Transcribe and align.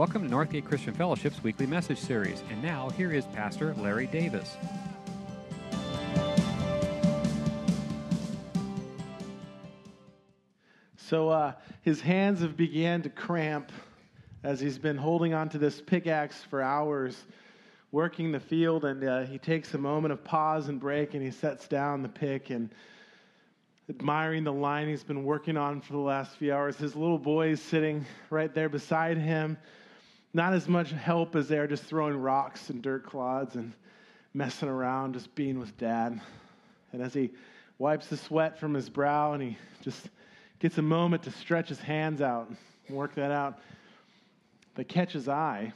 Welcome 0.00 0.26
to 0.26 0.34
Northgate 0.34 0.64
Christian 0.64 0.94
Fellowship's 0.94 1.42
weekly 1.42 1.66
message 1.66 1.98
series. 1.98 2.42
And 2.48 2.62
now, 2.62 2.88
here 2.88 3.12
is 3.12 3.26
Pastor 3.26 3.74
Larry 3.74 4.06
Davis. 4.06 4.56
So 10.96 11.28
uh, 11.28 11.52
his 11.82 12.00
hands 12.00 12.40
have 12.40 12.56
began 12.56 13.02
to 13.02 13.10
cramp 13.10 13.72
as 14.42 14.58
he's 14.58 14.78
been 14.78 14.96
holding 14.96 15.34
onto 15.34 15.58
this 15.58 15.82
pickaxe 15.82 16.42
for 16.44 16.62
hours, 16.62 17.22
working 17.92 18.32
the 18.32 18.40
field. 18.40 18.86
And 18.86 19.04
uh, 19.04 19.26
he 19.26 19.36
takes 19.36 19.74
a 19.74 19.78
moment 19.78 20.12
of 20.12 20.24
pause 20.24 20.68
and 20.68 20.80
break, 20.80 21.12
and 21.12 21.22
he 21.22 21.30
sets 21.30 21.68
down 21.68 22.00
the 22.00 22.08
pick 22.08 22.48
and 22.48 22.70
admiring 23.90 24.44
the 24.44 24.52
line 24.52 24.88
he's 24.88 25.04
been 25.04 25.24
working 25.24 25.58
on 25.58 25.82
for 25.82 25.92
the 25.92 25.98
last 25.98 26.36
few 26.38 26.54
hours. 26.54 26.78
His 26.78 26.96
little 26.96 27.18
boy 27.18 27.50
is 27.50 27.60
sitting 27.60 28.06
right 28.30 28.54
there 28.54 28.70
beside 28.70 29.18
him 29.18 29.58
not 30.32 30.52
as 30.52 30.68
much 30.68 30.90
help 30.92 31.34
as 31.34 31.48
they're 31.48 31.66
just 31.66 31.84
throwing 31.84 32.16
rocks 32.16 32.70
and 32.70 32.82
dirt 32.82 33.04
clods 33.04 33.56
and 33.56 33.72
messing 34.32 34.68
around, 34.68 35.14
just 35.14 35.34
being 35.34 35.58
with 35.58 35.76
dad. 35.76 36.20
And 36.92 37.02
as 37.02 37.12
he 37.12 37.30
wipes 37.78 38.06
the 38.06 38.16
sweat 38.16 38.58
from 38.58 38.74
his 38.74 38.88
brow 38.88 39.32
and 39.32 39.42
he 39.42 39.58
just 39.82 40.08
gets 40.60 40.78
a 40.78 40.82
moment 40.82 41.24
to 41.24 41.30
stretch 41.30 41.68
his 41.68 41.80
hands 41.80 42.20
out 42.20 42.50
and 42.86 42.96
work 42.96 43.14
that 43.16 43.32
out, 43.32 43.58
they 44.76 44.84
catch 44.84 45.12
his 45.12 45.28
eye. 45.28 45.72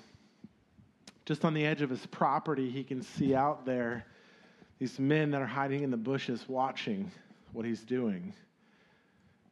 Just 1.26 1.44
on 1.44 1.54
the 1.54 1.64
edge 1.64 1.82
of 1.82 1.90
his 1.90 2.04
property, 2.06 2.70
he 2.70 2.84
can 2.84 3.02
see 3.02 3.34
out 3.34 3.64
there 3.64 4.04
these 4.78 4.98
men 4.98 5.30
that 5.30 5.40
are 5.40 5.46
hiding 5.46 5.82
in 5.82 5.90
the 5.90 5.96
bushes 5.96 6.44
watching 6.48 7.10
what 7.52 7.64
he's 7.64 7.82
doing. 7.82 8.34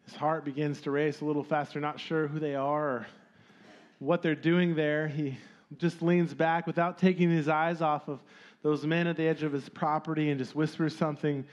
His 0.05 0.15
heart 0.15 0.45
begins 0.45 0.81
to 0.83 0.91
race 0.91 1.23
a 1.23 1.25
little 1.25 1.45
faster, 1.45 1.81
not 1.81 1.99
sure 1.99 2.29
who 2.29 2.39
they 2.39 2.55
are 2.55 3.07
what 4.03 4.21
they're 4.21 4.35
doing 4.35 4.75
there, 4.75 5.07
he 5.07 5.39
just 5.79 6.03
leans 6.03 6.35
back 6.35 6.67
without 6.67 6.99
taking 6.99 7.31
his 7.31 7.49
eyes 7.49 7.81
off 7.81 8.09
of 8.09 8.21
those 8.63 8.85
men 8.85 9.07
at 9.07 9.17
the 9.17 9.27
edge 9.27 9.45
of 9.45 9.53
his 9.53 9.69
property 9.69 10.31
and 10.31 10.39
just 10.39 10.57
whispers 10.57 10.95
something 10.95 11.45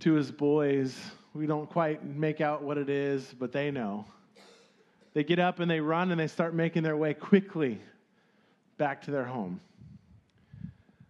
to 0.00 0.12
his 0.12 0.30
boys. 0.30 0.94
We 1.34 1.46
don't 1.46 1.68
quite 1.68 2.04
make 2.04 2.42
out 2.42 2.62
what 2.62 2.76
it 2.76 2.90
is, 2.90 3.34
but 3.38 3.50
they 3.50 3.70
know. 3.70 4.04
They 5.14 5.24
get 5.24 5.38
up 5.38 5.58
and 5.60 5.70
they 5.70 5.80
run 5.80 6.10
and 6.10 6.20
they 6.20 6.26
start 6.26 6.54
making 6.54 6.82
their 6.82 6.96
way 6.98 7.14
quickly 7.14 7.80
back 8.76 9.02
to 9.04 9.10
their 9.10 9.24
home. 9.24 9.60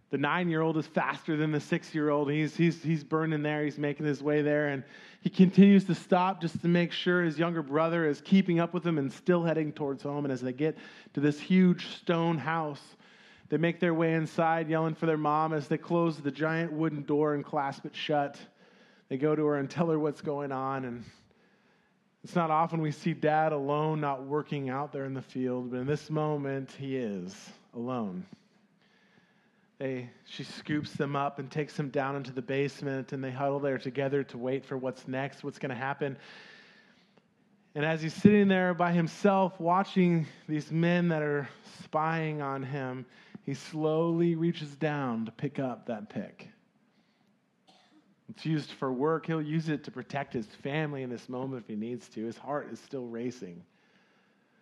The 0.09 0.17
nine 0.17 0.49
year 0.49 0.61
old 0.61 0.77
is 0.77 0.87
faster 0.87 1.35
than 1.35 1.51
the 1.51 1.59
six 1.59 1.93
year 1.93 2.09
old. 2.09 2.31
He's, 2.31 2.55
he's, 2.55 2.81
he's 2.81 3.03
burning 3.03 3.43
there. 3.43 3.65
He's 3.65 3.77
making 3.77 4.05
his 4.05 4.23
way 4.23 4.41
there. 4.41 4.67
And 4.69 4.83
he 5.21 5.29
continues 5.29 5.83
to 5.85 5.95
stop 5.95 6.41
just 6.41 6.61
to 6.61 6.67
make 6.67 6.93
sure 6.93 7.23
his 7.23 7.37
younger 7.37 7.61
brother 7.61 8.07
is 8.07 8.21
keeping 8.21 8.59
up 8.59 8.73
with 8.73 8.85
him 8.85 8.97
and 8.97 9.11
still 9.11 9.43
heading 9.43 9.73
towards 9.73 10.03
home. 10.03 10.23
And 10.23 10.31
as 10.31 10.41
they 10.41 10.53
get 10.53 10.77
to 11.13 11.19
this 11.19 11.39
huge 11.39 11.87
stone 11.97 12.37
house, 12.37 12.81
they 13.49 13.57
make 13.57 13.79
their 13.79 13.93
way 13.93 14.13
inside, 14.13 14.69
yelling 14.69 14.95
for 14.95 15.05
their 15.05 15.17
mom 15.17 15.53
as 15.53 15.67
they 15.67 15.77
close 15.77 16.17
the 16.17 16.31
giant 16.31 16.71
wooden 16.71 17.03
door 17.03 17.33
and 17.33 17.43
clasp 17.43 17.85
it 17.85 17.95
shut. 17.95 18.37
They 19.09 19.17
go 19.17 19.35
to 19.35 19.45
her 19.45 19.57
and 19.57 19.69
tell 19.69 19.89
her 19.89 19.99
what's 19.99 20.21
going 20.21 20.51
on. 20.51 20.85
And 20.85 21.03
it's 22.23 22.35
not 22.35 22.51
often 22.51 22.81
we 22.81 22.91
see 22.91 23.13
dad 23.13 23.53
alone, 23.53 24.01
not 24.01 24.23
working 24.25 24.69
out 24.69 24.91
there 24.91 25.05
in 25.05 25.13
the 25.13 25.21
field, 25.21 25.71
but 25.71 25.79
in 25.79 25.87
this 25.87 26.09
moment, 26.09 26.71
he 26.77 26.97
is 26.97 27.33
alone. 27.73 28.25
They, 29.79 30.09
she 30.25 30.43
scoops 30.43 30.93
them 30.93 31.15
up 31.15 31.37
and 31.37 31.51
takes 31.51 31.75
them 31.75 31.89
down 31.89 32.15
into 32.15 32.31
the 32.31 32.41
basement, 32.41 33.13
and 33.13 33.23
they 33.23 33.31
huddle 33.31 33.59
there 33.59 33.77
together 33.77 34.23
to 34.23 34.37
wait 34.37 34.65
for 34.65 34.75
what's 34.75 35.07
next, 35.07 35.43
what's 35.43 35.59
going 35.59 35.69
to 35.69 35.75
happen. 35.75 36.17
And 37.75 37.85
as 37.85 38.01
he's 38.01 38.15
sitting 38.15 38.47
there 38.47 38.73
by 38.73 38.91
himself, 38.91 39.59
watching 39.59 40.25
these 40.49 40.71
men 40.71 41.09
that 41.09 41.21
are 41.21 41.47
spying 41.83 42.41
on 42.41 42.63
him, 42.63 43.05
he 43.45 43.53
slowly 43.53 44.33
reaches 44.33 44.75
down 44.75 45.25
to 45.25 45.31
pick 45.31 45.59
up 45.59 45.85
that 45.85 46.09
pick. 46.09 46.49
It's 48.29 48.45
used 48.45 48.71
for 48.71 48.91
work. 48.91 49.27
He'll 49.27 49.41
use 49.41 49.69
it 49.69 49.83
to 49.83 49.91
protect 49.91 50.33
his 50.33 50.47
family 50.47 51.03
in 51.03 51.09
this 51.09 51.29
moment 51.29 51.63
if 51.63 51.69
he 51.69 51.75
needs 51.75 52.09
to. 52.09 52.25
His 52.25 52.37
heart 52.37 52.69
is 52.71 52.79
still 52.79 53.05
racing, 53.05 53.63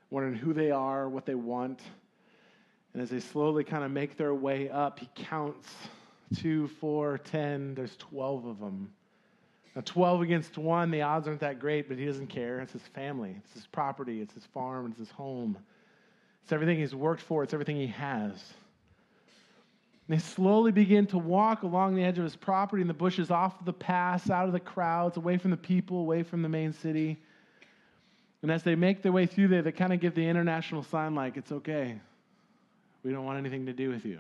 wondering 0.09 0.35
who 0.35 0.53
they 0.53 0.71
are, 0.71 1.07
what 1.07 1.25
they 1.25 1.35
want. 1.35 1.81
And 2.95 3.01
as 3.01 3.09
they 3.09 3.19
slowly 3.19 3.65
kind 3.65 3.83
of 3.83 3.91
make 3.91 4.15
their 4.15 4.33
way 4.33 4.69
up, 4.69 4.99
he 4.99 5.09
counts 5.15 5.67
two, 6.33 6.69
four, 6.79 7.17
ten. 7.17 7.75
There's 7.75 7.97
12 7.97 8.45
of 8.45 8.59
them. 8.61 8.89
Now, 9.75 9.81
12 9.83 10.21
against 10.21 10.57
one, 10.57 10.91
the 10.91 11.01
odds 11.01 11.27
aren't 11.27 11.41
that 11.41 11.59
great, 11.59 11.89
but 11.89 11.97
he 11.97 12.05
doesn't 12.05 12.27
care. 12.27 12.61
It's 12.61 12.71
his 12.71 12.87
family, 12.93 13.35
it's 13.37 13.53
his 13.53 13.67
property, 13.67 14.21
it's 14.21 14.33
his 14.33 14.45
farm, 14.45 14.87
it's 14.91 14.99
his 14.99 15.11
home. 15.11 15.57
It's 16.43 16.53
everything 16.53 16.79
he's 16.79 16.95
worked 16.95 17.21
for, 17.21 17.43
it's 17.43 17.53
everything 17.53 17.75
he 17.75 17.87
has. 17.87 18.31
And 20.07 20.17
they 20.17 20.21
slowly 20.21 20.71
begin 20.71 21.05
to 21.07 21.17
walk 21.17 21.63
along 21.63 21.95
the 21.95 22.03
edge 22.05 22.17
of 22.17 22.23
his 22.23 22.37
property 22.37 22.81
in 22.81 22.87
the 22.87 22.93
bushes, 22.93 23.29
off 23.29 23.59
of 23.59 23.65
the 23.65 23.73
pass, 23.73 24.29
out 24.29 24.47
of 24.47 24.53
the 24.53 24.59
crowds, 24.61 25.17
away 25.17 25.37
from 25.37 25.51
the 25.51 25.57
people, 25.57 25.99
away 25.99 26.23
from 26.23 26.41
the 26.43 26.47
main 26.47 26.71
city. 26.71 27.17
And 28.41 28.49
as 28.49 28.63
they 28.63 28.75
make 28.75 29.01
their 29.01 29.11
way 29.11 29.25
through 29.25 29.49
there, 29.49 29.63
they 29.63 29.73
kind 29.73 29.91
of 29.91 29.99
give 29.99 30.15
the 30.15 30.25
international 30.25 30.83
sign 30.83 31.13
like, 31.13 31.35
it's 31.35 31.51
okay. 31.51 31.99
We 33.05 33.11
don't 33.11 33.23
want 33.23 33.37
anything 33.37 33.67
to 33.67 33.73
do 33.73 33.91
with 33.91 34.03
you. 34.03 34.19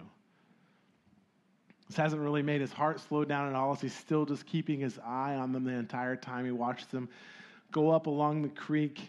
This 1.87 1.97
hasn't 1.97 2.21
really 2.21 2.43
made 2.43 2.61
his 2.61 2.71
heart 2.71 2.99
slow 2.99 3.25
down 3.25 3.49
at 3.49 3.55
all 3.55 3.73
as 3.73 3.81
he's 3.81 3.95
still 3.95 4.27
just 4.27 4.45
keeping 4.45 4.79
his 4.79 4.99
eye 4.99 5.33
on 5.33 5.51
them 5.51 5.63
the 5.63 5.71
entire 5.71 6.15
time. 6.15 6.45
He 6.45 6.51
watches 6.51 6.85
them 6.87 7.09
go 7.71 7.89
up 7.89 8.05
along 8.05 8.43
the 8.43 8.49
creek 8.49 9.01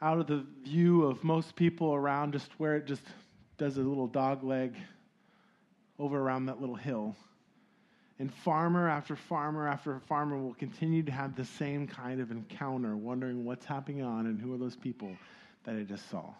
out 0.00 0.18
of 0.18 0.26
the 0.26 0.44
view 0.64 1.04
of 1.04 1.22
most 1.22 1.54
people 1.54 1.94
around, 1.94 2.32
just 2.32 2.50
where 2.58 2.74
it 2.74 2.84
just 2.84 3.02
does 3.58 3.76
a 3.76 3.80
little 3.80 4.08
dog 4.08 4.42
leg 4.42 4.74
over 6.00 6.18
around 6.18 6.46
that 6.46 6.60
little 6.60 6.74
hill. 6.74 7.14
And 8.18 8.32
farmer 8.34 8.88
after 8.88 9.14
farmer 9.14 9.68
after 9.68 10.00
farmer 10.00 10.36
will 10.36 10.54
continue 10.54 11.04
to 11.04 11.12
have 11.12 11.36
the 11.36 11.44
same 11.44 11.86
kind 11.86 12.20
of 12.20 12.32
encounter, 12.32 12.96
wondering 12.96 13.44
what's 13.44 13.66
happening 13.66 14.02
on 14.02 14.26
and 14.26 14.40
who 14.40 14.52
are 14.52 14.58
those 14.58 14.76
people 14.76 15.12
that 15.62 15.76
I 15.76 15.84
just 15.84 16.10
saw. 16.10 16.34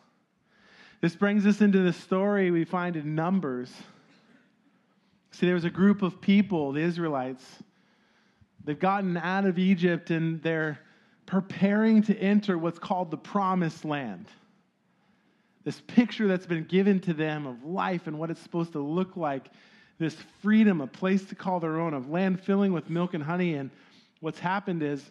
This 1.02 1.16
brings 1.16 1.46
us 1.46 1.60
into 1.60 1.80
the 1.80 1.92
story 1.92 2.52
we 2.52 2.64
find 2.64 2.94
in 2.94 3.16
Numbers. 3.16 3.72
See, 5.32 5.46
there 5.46 5.56
was 5.56 5.64
a 5.64 5.70
group 5.70 6.00
of 6.00 6.20
people, 6.20 6.70
the 6.70 6.80
Israelites. 6.80 7.44
They've 8.64 8.78
gotten 8.78 9.16
out 9.16 9.44
of 9.44 9.58
Egypt 9.58 10.10
and 10.10 10.40
they're 10.42 10.78
preparing 11.26 12.02
to 12.04 12.16
enter 12.16 12.56
what's 12.56 12.78
called 12.78 13.10
the 13.10 13.16
promised 13.16 13.84
land. 13.84 14.26
This 15.64 15.80
picture 15.88 16.28
that's 16.28 16.46
been 16.46 16.66
given 16.66 17.00
to 17.00 17.12
them 17.12 17.48
of 17.48 17.64
life 17.64 18.06
and 18.06 18.16
what 18.16 18.30
it's 18.30 18.40
supposed 18.40 18.70
to 18.74 18.80
look 18.80 19.16
like, 19.16 19.48
this 19.98 20.16
freedom, 20.40 20.80
a 20.80 20.86
place 20.86 21.24
to 21.24 21.34
call 21.34 21.58
their 21.58 21.80
own, 21.80 21.94
of 21.94 22.10
land 22.10 22.40
filling 22.40 22.72
with 22.72 22.88
milk 22.88 23.14
and 23.14 23.24
honey. 23.24 23.54
And 23.54 23.70
what's 24.20 24.38
happened 24.38 24.84
is 24.84 25.10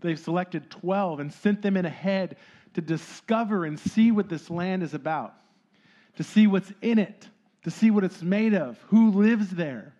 they've 0.00 0.18
selected 0.18 0.70
12 0.70 1.18
and 1.18 1.32
sent 1.32 1.60
them 1.60 1.76
in 1.76 1.86
ahead 1.86 2.36
to 2.74 2.80
discover 2.80 3.64
and 3.64 3.78
see 3.78 4.10
what 4.10 4.28
this 4.28 4.50
land 4.50 4.82
is 4.82 4.94
about, 4.94 5.34
to 6.16 6.22
see 6.22 6.46
what's 6.46 6.72
in 6.80 6.98
it, 6.98 7.28
to 7.64 7.70
see 7.70 7.90
what 7.90 8.04
it's 8.04 8.22
made 8.22 8.54
of, 8.54 8.78
who 8.88 9.10
lives 9.10 9.50
there. 9.50 9.94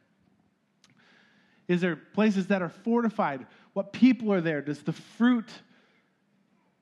Is 1.69 1.81
there 1.81 1.97
places 1.97 2.49
that 2.49 2.63
are 2.63 2.69
fortified? 2.69 3.47
What 3.73 3.93
people 3.93 4.33
are 4.33 4.41
there? 4.41 4.61
Does 4.61 4.83
the 4.83 4.93
fruit 4.93 5.49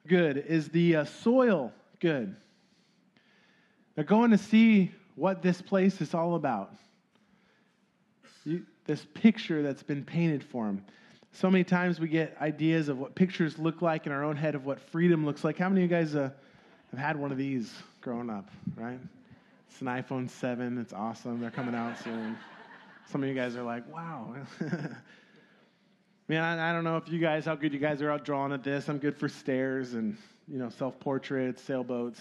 good? 0.06 0.38
Is 0.38 0.68
the 0.68 0.96
uh, 0.96 1.04
soil 1.04 1.72
good? 2.00 2.34
They're 3.94 4.04
going 4.04 4.30
to 4.30 4.38
see 4.38 4.92
what 5.16 5.42
this 5.42 5.60
place 5.60 6.00
is 6.00 6.14
all 6.14 6.34
about. 6.34 6.72
You, 8.44 8.64
this 8.86 9.06
picture 9.14 9.62
that's 9.62 9.82
been 9.82 10.04
painted 10.04 10.42
for 10.42 10.66
them. 10.66 10.84
So 11.32 11.50
many 11.50 11.65
times 11.65 12.00
we 12.00 12.09
get 12.09 12.36
ideas 12.41 12.88
of 12.88 12.98
what 12.98 13.15
pictures 13.15 13.59
look 13.59 13.82
like 13.82 14.06
in 14.06 14.12
our 14.12 14.24
own 14.24 14.36
head 14.36 14.54
of 14.54 14.65
what 14.66 14.80
freedom 14.80 15.24
looks 15.24 15.44
like. 15.44 15.59
How 15.59 15.68
many 15.68 15.84
of 15.84 15.91
you 15.91 15.97
guys 15.97 16.15
uh, 16.15 16.30
have 16.91 17.00
had 17.00 17.16
one 17.16 17.30
of 17.32 17.38
these 17.38 17.72
growing 18.00 18.28
up, 18.28 18.50
right? 18.77 18.98
It's 19.71 19.80
an 19.80 19.86
iPhone 19.86 20.28
7. 20.28 20.78
It's 20.78 20.92
awesome. 20.92 21.41
They're 21.41 21.50
coming 21.50 21.74
out 21.74 21.98
soon. 22.03 22.36
Some 23.10 23.22
of 23.22 23.28
you 23.28 23.34
guys 23.34 23.56
are 23.56 23.62
like, 23.62 23.91
wow. 23.92 24.34
Man, 26.28 26.42
I, 26.42 26.71
I 26.71 26.72
don't 26.72 26.84
know 26.84 26.97
if 26.97 27.09
you 27.09 27.18
guys, 27.18 27.44
how 27.44 27.54
good 27.54 27.72
you 27.72 27.78
guys 27.78 28.03
are 28.03 28.10
out 28.10 28.24
drawing 28.24 28.53
at 28.53 28.62
this. 28.62 28.88
I'm 28.88 28.98
good 28.98 29.16
for 29.16 29.28
stairs 29.28 29.94
and, 29.94 30.16
you 30.47 30.59
know, 30.59 30.68
self 30.68 30.98
portraits, 31.00 31.62
sailboats. 31.62 32.21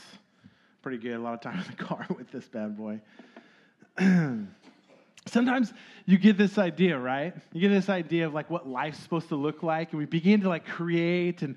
Pretty 0.82 0.98
good. 0.98 1.16
A 1.16 1.20
lot 1.20 1.34
of 1.34 1.42
time 1.42 1.60
in 1.60 1.66
the 1.66 1.84
car 1.84 2.06
with 2.16 2.32
this 2.32 2.48
bad 2.48 2.78
boy. 2.78 3.02
sometimes 5.30 5.74
you 6.06 6.18
get 6.18 6.38
this 6.38 6.58
idea, 6.58 6.98
right? 6.98 7.34
You 7.54 7.62
get 7.62 7.70
this 7.70 7.90
idea 7.90 8.26
of 8.26 8.34
like 8.34 8.50
what 8.50 8.68
life's 8.68 9.00
supposed 9.00 9.30
to 9.30 9.36
look 9.36 9.64
like, 9.64 9.92
and 9.92 10.00
we 10.00 10.06
begin 10.06 10.42
to 10.42 10.50
like 10.50 10.66
create 10.66 11.42
and 11.42 11.56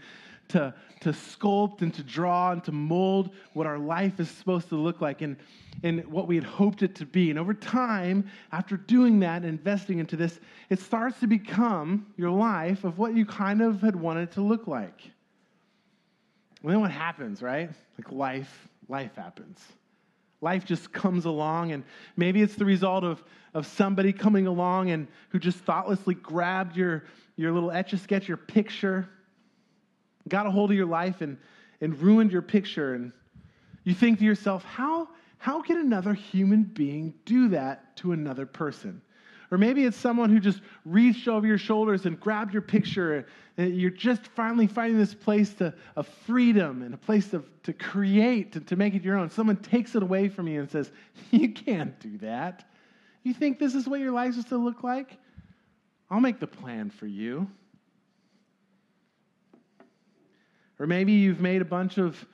to, 0.48 0.74
to 1.00 1.10
sculpt 1.10 1.82
and 1.82 1.92
to 1.94 2.02
draw 2.02 2.52
and 2.52 2.62
to 2.64 2.72
mold 2.72 3.30
what 3.54 3.66
our 3.66 3.78
life 3.78 4.20
is 4.20 4.30
supposed 4.30 4.68
to 4.68 4.76
look 4.76 5.00
like 5.00 5.22
and, 5.22 5.36
and 5.82 6.06
what 6.06 6.28
we 6.28 6.34
had 6.34 6.44
hoped 6.44 6.82
it 6.82 6.94
to 6.96 7.06
be. 7.06 7.30
And 7.30 7.38
over 7.38 7.54
time, 7.54 8.30
after 8.52 8.76
doing 8.76 9.20
that 9.20 9.36
and 9.36 9.46
investing 9.46 9.98
into 9.98 10.16
this, 10.16 10.38
it 10.68 10.78
starts 10.80 11.18
to 11.20 11.26
become 11.26 12.06
your 12.16 12.30
life 12.30 12.84
of 12.84 12.98
what 12.98 13.14
you 13.14 13.24
kind 13.24 13.62
of 13.62 13.80
had 13.80 13.96
wanted 13.96 14.32
to 14.32 14.42
look 14.42 14.66
like. 14.66 15.10
And 16.62 16.70
then 16.70 16.80
what 16.80 16.90
happens, 16.90 17.42
right? 17.42 17.70
Like 17.98 18.12
life, 18.12 18.68
life 18.88 19.16
happens. 19.16 19.60
Life 20.42 20.64
just 20.66 20.92
comes 20.92 21.24
along, 21.24 21.72
and 21.72 21.84
maybe 22.16 22.42
it's 22.42 22.56
the 22.56 22.64
result 22.64 23.04
of, 23.04 23.22
of 23.54 23.66
somebody 23.66 24.12
coming 24.12 24.46
along 24.46 24.90
and 24.90 25.06
who 25.30 25.38
just 25.38 25.58
thoughtlessly 25.58 26.14
grabbed 26.14 26.76
your, 26.76 27.04
your 27.36 27.52
little 27.52 27.70
etch 27.70 27.92
a 27.94 27.98
sketch, 27.98 28.28
your 28.28 28.36
picture, 28.36 29.08
got 30.28 30.46
a 30.46 30.50
hold 30.50 30.70
of 30.70 30.76
your 30.76 30.86
life 30.86 31.20
and, 31.20 31.38
and 31.80 31.98
ruined 32.00 32.32
your 32.32 32.42
picture. 32.42 32.94
And 32.94 33.12
you 33.84 33.94
think 33.94 34.18
to 34.18 34.24
yourself, 34.24 34.64
how, 34.64 35.08
how 35.38 35.62
can 35.62 35.78
another 35.78 36.12
human 36.12 36.64
being 36.64 37.14
do 37.24 37.48
that 37.48 37.96
to 37.98 38.12
another 38.12 38.44
person? 38.44 39.00
Or 39.52 39.58
maybe 39.58 39.84
it's 39.84 39.98
someone 39.98 40.30
who 40.30 40.40
just 40.40 40.62
reached 40.86 41.28
over 41.28 41.46
your 41.46 41.58
shoulders 41.58 42.06
and 42.06 42.18
grabbed 42.18 42.54
your 42.54 42.62
picture. 42.62 43.26
And 43.58 43.76
you're 43.76 43.90
just 43.90 44.26
finally 44.28 44.66
finding 44.66 44.96
this 44.96 45.12
place 45.12 45.52
to, 45.54 45.74
of 45.94 46.08
freedom 46.08 46.80
and 46.80 46.94
a 46.94 46.96
place 46.96 47.34
of, 47.34 47.44
to 47.64 47.74
create, 47.74 48.52
to, 48.52 48.60
to 48.60 48.76
make 48.76 48.94
it 48.94 49.04
your 49.04 49.18
own. 49.18 49.28
Someone 49.28 49.56
takes 49.56 49.94
it 49.94 50.02
away 50.02 50.30
from 50.30 50.48
you 50.48 50.60
and 50.60 50.70
says, 50.70 50.90
You 51.30 51.52
can't 51.52 52.00
do 52.00 52.16
that. 52.18 52.66
You 53.24 53.34
think 53.34 53.58
this 53.58 53.74
is 53.74 53.86
what 53.86 54.00
your 54.00 54.10
life 54.10 54.38
is 54.38 54.46
to 54.46 54.56
look 54.56 54.82
like? 54.82 55.18
I'll 56.10 56.20
make 56.20 56.40
the 56.40 56.46
plan 56.46 56.88
for 56.88 57.06
you. 57.06 57.46
Or 60.78 60.86
maybe 60.86 61.12
you've 61.12 61.40
made 61.40 61.60
a 61.60 61.66
bunch 61.66 61.98
of 61.98 62.24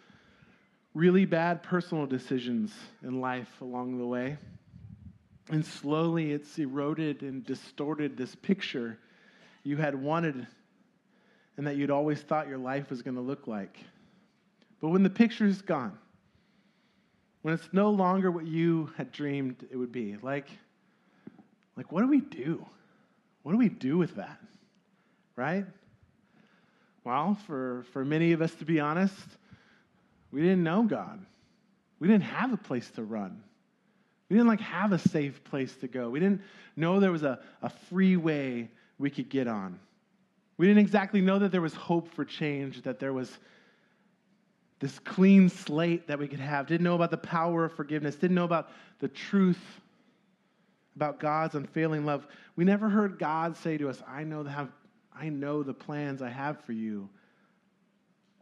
really 0.95 1.25
bad 1.25 1.65
personal 1.65 2.07
decisions 2.07 2.73
in 3.03 3.21
life 3.21 3.51
along 3.61 3.99
the 3.99 4.07
way. 4.07 4.39
And 5.51 5.65
slowly 5.65 6.33
it's 6.33 6.59
eroded 6.59 7.23
and 7.23 7.45
distorted 7.45 8.17
this 8.17 8.35
picture 8.35 8.99
you 9.63 9.77
had 9.77 9.95
wanted 9.95 10.47
and 11.57 11.67
that 11.67 11.77
you'd 11.77 11.91
always 11.91 12.21
thought 12.21 12.49
your 12.49 12.59
life 12.59 12.91
was 12.91 13.03
going 13.03 13.17
to 13.17 13.21
look 13.21 13.47
like. 13.47 13.79
But 14.81 14.91
when 14.91 15.03
the 15.03 15.11
picture 15.11 15.45
is 15.45 15.61
gone, 15.61 15.99
when 17.43 17.55
it's 17.55 17.69
no 17.73 17.91
longer 17.91 18.31
what 18.31 18.47
you 18.47 18.93
had 18.97 19.11
dreamed 19.11 19.67
it 19.71 19.77
would 19.77 19.91
be, 19.91 20.17
like, 20.23 20.49
like 21.77 21.91
what 21.91 22.03
do 22.03 22.09
we 22.09 22.21
do? 22.21 22.65
What 23.43 23.53
do 23.53 23.59
we 23.59 23.69
do 23.69 23.99
with 23.99 24.17
that? 24.17 24.39
Right? 25.35 25.65
Well, 27.05 27.39
for, 27.47 27.87
for 27.93 28.05
many 28.05 28.33
of 28.33 28.43
us, 28.43 28.55
to 28.57 28.65
be 28.65 28.81
honest, 28.81 29.17
we 30.31 30.43
didn't 30.43 30.63
know 30.63 30.83
God. 30.83 31.25
We 31.99 32.07
didn't 32.07 32.25
have 32.25 32.53
a 32.53 32.57
place 32.57 32.91
to 32.93 33.03
run. 33.03 33.43
We 34.29 34.37
didn't 34.37 34.49
like 34.49 34.61
have 34.61 34.93
a 34.93 34.99
safe 34.99 35.43
place 35.45 35.75
to 35.77 35.89
go. 35.89 36.11
We 36.11 36.21
didn't 36.21 36.43
know 36.77 37.01
there 37.01 37.13
was 37.13 37.23
a, 37.23 37.41
a 37.63 37.71
free 37.71 38.17
way 38.17 38.69
we 38.99 39.11
could 39.11 39.29
get 39.29 39.49
on. 39.49 39.79
We 40.59 40.67
didn't 40.67 40.81
exactly 40.81 41.21
know 41.21 41.39
that 41.39 41.53
there 41.53 41.61
was 41.61 41.75
hope 41.75 42.13
for 42.13 42.25
change, 42.25 42.83
that 42.83 42.99
there 42.99 43.13
was 43.13 43.39
this 44.81 44.99
clean 45.01 45.49
slate 45.49 46.07
that 46.09 46.19
we 46.19 46.29
could 46.29 46.41
have. 46.41 46.67
Didn't 46.67 46.85
know 46.85 46.95
about 46.95 47.11
the 47.11 47.17
power 47.17 47.65
of 47.65 47.73
forgiveness, 47.73 48.17
didn't 48.17 48.35
know 48.35 48.45
about 48.45 48.71
the 49.01 49.09
truth 49.09 49.61
about 50.99 51.21
God's 51.21 51.55
unfailing 51.55 52.05
love. 52.05 52.27
We 52.57 52.65
never 52.65 52.89
heard 52.89 53.21
God 53.21 53.57
say 53.57 53.79
to 53.79 53.89
us, 53.89 54.03
I 54.07 54.25
know 54.25 54.43
have, 54.43 54.69
I 55.15 55.29
know 55.29 55.63
the 55.63 55.73
plans 55.73 56.23
I 56.23 56.29
have 56.29 56.61
for 56.65 56.73
you 56.73 57.09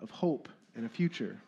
of 0.00 0.11
hope 0.11 0.49
and 0.75 0.87
a 0.87 0.88
future. 0.88 1.38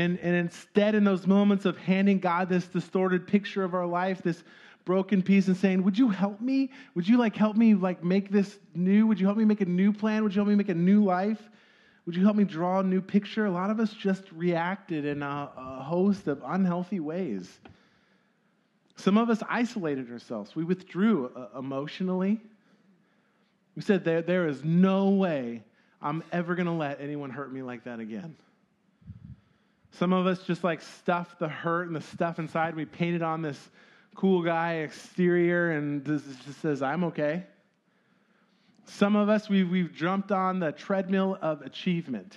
And, 0.00 0.18
and 0.20 0.34
instead, 0.34 0.94
in 0.94 1.04
those 1.04 1.26
moments 1.26 1.66
of 1.66 1.76
handing 1.76 2.20
God 2.20 2.48
this 2.48 2.66
distorted 2.66 3.26
picture 3.26 3.62
of 3.62 3.74
our 3.74 3.86
life, 3.86 4.22
this 4.22 4.42
broken 4.86 5.22
piece, 5.22 5.46
and 5.46 5.56
saying, 5.56 5.84
Would 5.84 5.98
you 5.98 6.08
help 6.08 6.40
me? 6.40 6.70
Would 6.94 7.06
you 7.06 7.18
like 7.18 7.36
help 7.36 7.54
me 7.54 7.74
like 7.74 8.02
make 8.02 8.30
this 8.30 8.58
new? 8.74 9.06
Would 9.06 9.20
you 9.20 9.26
help 9.26 9.36
me 9.36 9.44
make 9.44 9.60
a 9.60 9.66
new 9.66 9.92
plan? 9.92 10.22
Would 10.22 10.34
you 10.34 10.38
help 10.38 10.48
me 10.48 10.54
make 10.54 10.70
a 10.70 10.74
new 10.74 11.04
life? 11.04 11.50
Would 12.06 12.16
you 12.16 12.24
help 12.24 12.34
me 12.34 12.44
draw 12.44 12.80
a 12.80 12.82
new 12.82 13.02
picture? 13.02 13.44
A 13.44 13.50
lot 13.50 13.68
of 13.68 13.78
us 13.78 13.92
just 13.92 14.24
reacted 14.32 15.04
in 15.04 15.22
a, 15.22 15.50
a 15.54 15.82
host 15.82 16.28
of 16.28 16.42
unhealthy 16.46 16.98
ways. 16.98 17.60
Some 18.96 19.18
of 19.18 19.28
us 19.28 19.42
isolated 19.50 20.10
ourselves. 20.10 20.56
We 20.56 20.64
withdrew 20.64 21.30
uh, 21.36 21.58
emotionally. 21.58 22.40
We 23.76 23.82
said, 23.82 24.02
there, 24.04 24.22
there 24.22 24.48
is 24.48 24.64
no 24.64 25.10
way 25.10 25.62
I'm 26.00 26.24
ever 26.32 26.54
going 26.54 26.66
to 26.66 26.72
let 26.72 27.02
anyone 27.02 27.28
hurt 27.28 27.52
me 27.52 27.60
like 27.60 27.84
that 27.84 28.00
again. 28.00 28.34
Some 29.92 30.12
of 30.12 30.26
us 30.26 30.42
just 30.42 30.64
like 30.64 30.80
stuff 30.80 31.38
the 31.38 31.48
hurt 31.48 31.86
and 31.86 31.96
the 31.96 32.00
stuff 32.00 32.38
inside. 32.38 32.76
We 32.76 32.84
painted 32.84 33.22
on 33.22 33.42
this 33.42 33.58
cool 34.14 34.42
guy 34.42 34.74
exterior 34.74 35.72
and 35.72 36.04
just 36.04 36.60
says, 36.60 36.82
I'm 36.82 37.04
okay. 37.04 37.44
Some 38.86 39.16
of 39.16 39.28
us, 39.28 39.48
we've, 39.48 39.68
we've 39.68 39.92
jumped 39.92 40.32
on 40.32 40.58
the 40.58 40.72
treadmill 40.72 41.38
of 41.40 41.62
achievement 41.62 42.36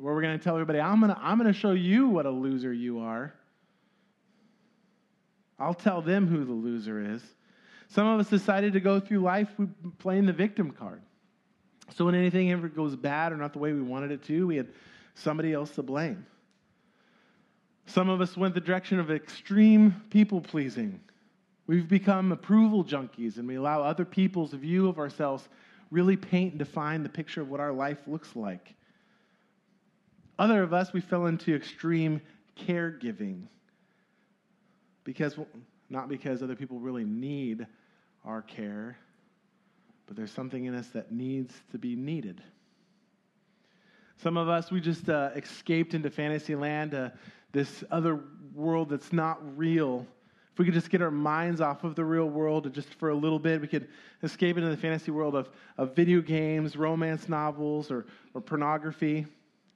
where 0.00 0.14
we're 0.14 0.22
going 0.22 0.38
to 0.38 0.42
tell 0.42 0.54
everybody, 0.54 0.80
I'm 0.80 1.00
going 1.00 1.14
to 1.14 1.20
I'm 1.20 1.38
going 1.38 1.52
to 1.52 1.58
show 1.58 1.72
you 1.72 2.08
what 2.08 2.24
a 2.26 2.30
loser 2.30 2.72
you 2.72 3.00
are. 3.00 3.34
I'll 5.58 5.74
tell 5.74 6.00
them 6.00 6.26
who 6.26 6.44
the 6.44 6.52
loser 6.52 7.14
is. 7.14 7.22
Some 7.88 8.06
of 8.06 8.18
us 8.18 8.28
decided 8.28 8.72
to 8.72 8.80
go 8.80 8.98
through 8.98 9.18
life 9.18 9.48
playing 9.98 10.24
the 10.24 10.32
victim 10.32 10.70
card. 10.70 11.02
So 11.94 12.06
when 12.06 12.14
anything 12.14 12.50
ever 12.50 12.68
goes 12.68 12.96
bad 12.96 13.32
or 13.32 13.36
not 13.36 13.52
the 13.52 13.58
way 13.58 13.72
we 13.72 13.82
wanted 13.82 14.10
it 14.10 14.22
to, 14.24 14.46
we 14.46 14.56
had 14.56 14.68
somebody 15.20 15.52
else 15.52 15.70
to 15.72 15.82
blame. 15.82 16.26
Some 17.86 18.08
of 18.08 18.20
us 18.20 18.36
went 18.36 18.54
the 18.54 18.60
direction 18.60 18.98
of 18.98 19.10
extreme 19.10 20.02
people 20.10 20.40
pleasing. 20.40 21.00
We've 21.66 21.88
become 21.88 22.32
approval 22.32 22.84
junkies 22.84 23.36
and 23.36 23.46
we 23.46 23.56
allow 23.56 23.82
other 23.82 24.04
people's 24.04 24.52
view 24.52 24.88
of 24.88 24.98
ourselves 24.98 25.48
really 25.90 26.16
paint 26.16 26.52
and 26.52 26.58
define 26.58 27.02
the 27.02 27.08
picture 27.08 27.40
of 27.40 27.48
what 27.48 27.60
our 27.60 27.72
life 27.72 27.98
looks 28.06 28.34
like. 28.36 28.74
Other 30.38 30.62
of 30.62 30.72
us, 30.72 30.92
we 30.92 31.00
fell 31.00 31.26
into 31.26 31.54
extreme 31.54 32.20
caregiving 32.56 33.42
because 35.04 35.38
not 35.88 36.08
because 36.08 36.42
other 36.42 36.54
people 36.54 36.78
really 36.78 37.04
need 37.04 37.66
our 38.24 38.42
care, 38.42 38.96
but 40.06 40.16
there's 40.16 40.30
something 40.30 40.64
in 40.64 40.74
us 40.74 40.88
that 40.88 41.12
needs 41.12 41.54
to 41.72 41.78
be 41.78 41.96
needed. 41.96 42.40
Some 44.22 44.36
of 44.36 44.50
us, 44.50 44.70
we 44.70 44.82
just 44.82 45.08
uh, 45.08 45.30
escaped 45.34 45.94
into 45.94 46.10
fantasy 46.10 46.54
land, 46.54 46.92
uh, 46.92 47.08
this 47.52 47.82
other 47.90 48.20
world 48.54 48.90
that's 48.90 49.14
not 49.14 49.38
real. 49.56 50.06
If 50.52 50.58
we 50.58 50.66
could 50.66 50.74
just 50.74 50.90
get 50.90 51.00
our 51.00 51.10
minds 51.10 51.62
off 51.62 51.84
of 51.84 51.94
the 51.94 52.04
real 52.04 52.28
world 52.28 52.70
just 52.74 52.92
for 52.94 53.08
a 53.08 53.14
little 53.14 53.38
bit, 53.38 53.62
we 53.62 53.66
could 53.66 53.88
escape 54.22 54.58
into 54.58 54.68
the 54.68 54.76
fantasy 54.76 55.10
world 55.10 55.34
of, 55.34 55.48
of 55.78 55.96
video 55.96 56.20
games, 56.20 56.76
romance 56.76 57.30
novels, 57.30 57.90
or, 57.90 58.04
or 58.34 58.42
pornography. 58.42 59.24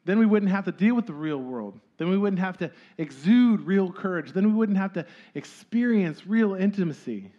Then 0.04 0.18
we 0.18 0.26
wouldn't 0.26 0.52
have 0.52 0.66
to 0.66 0.72
deal 0.72 0.94
with 0.94 1.06
the 1.06 1.14
real 1.14 1.38
world. 1.38 1.80
Then 1.96 2.10
we 2.10 2.18
wouldn't 2.18 2.40
have 2.40 2.58
to 2.58 2.70
exude 2.98 3.62
real 3.62 3.90
courage. 3.90 4.32
Then 4.32 4.46
we 4.46 4.52
wouldn't 4.52 4.76
have 4.76 4.92
to 4.92 5.06
experience 5.34 6.26
real 6.26 6.52
intimacy. 6.52 7.32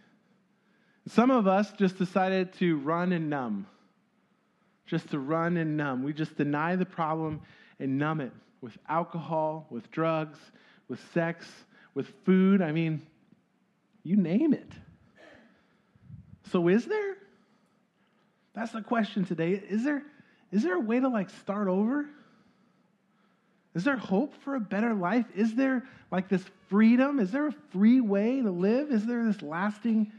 Some 1.07 1.29
of 1.29 1.45
us 1.45 1.71
just 1.73 1.99
decided 1.99 2.53
to 2.53 2.77
run 2.77 3.11
and 3.11 3.29
numb 3.29 3.67
just 4.85 5.09
to 5.11 5.19
run 5.19 5.57
and 5.57 5.77
numb. 5.77 6.03
We 6.03 6.13
just 6.13 6.35
deny 6.37 6.75
the 6.75 6.85
problem 6.85 7.41
and 7.79 7.97
numb 7.97 8.21
it 8.21 8.31
with 8.61 8.77
alcohol, 8.87 9.67
with 9.69 9.89
drugs, 9.91 10.39
with 10.87 10.99
sex, 11.13 11.47
with 11.93 12.07
food. 12.25 12.61
I 12.61 12.71
mean, 12.71 13.01
you 14.03 14.15
name 14.15 14.53
it. 14.53 14.71
So, 16.51 16.67
is 16.67 16.85
there? 16.85 17.17
That's 18.53 18.71
the 18.71 18.81
question 18.81 19.25
today. 19.25 19.51
Is 19.51 19.83
there, 19.83 20.03
is 20.51 20.63
there 20.63 20.75
a 20.75 20.79
way 20.79 20.99
to 20.99 21.09
like 21.09 21.29
start 21.29 21.67
over? 21.67 22.05
Is 23.73 23.83
there 23.83 23.97
hope 23.97 24.33
for 24.43 24.55
a 24.55 24.59
better 24.59 24.93
life? 24.93 25.25
Is 25.35 25.55
there 25.55 25.83
like 26.11 26.29
this 26.29 26.43
freedom? 26.69 27.19
Is 27.19 27.31
there 27.31 27.47
a 27.47 27.51
free 27.71 27.99
way 27.99 28.41
to 28.41 28.51
live? 28.51 28.91
Is 28.91 29.05
there 29.05 29.25
this 29.25 29.41
lasting 29.41 30.11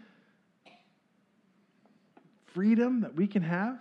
freedom 2.53 3.01
that 3.01 3.15
we 3.15 3.27
can 3.27 3.43
have? 3.43 3.79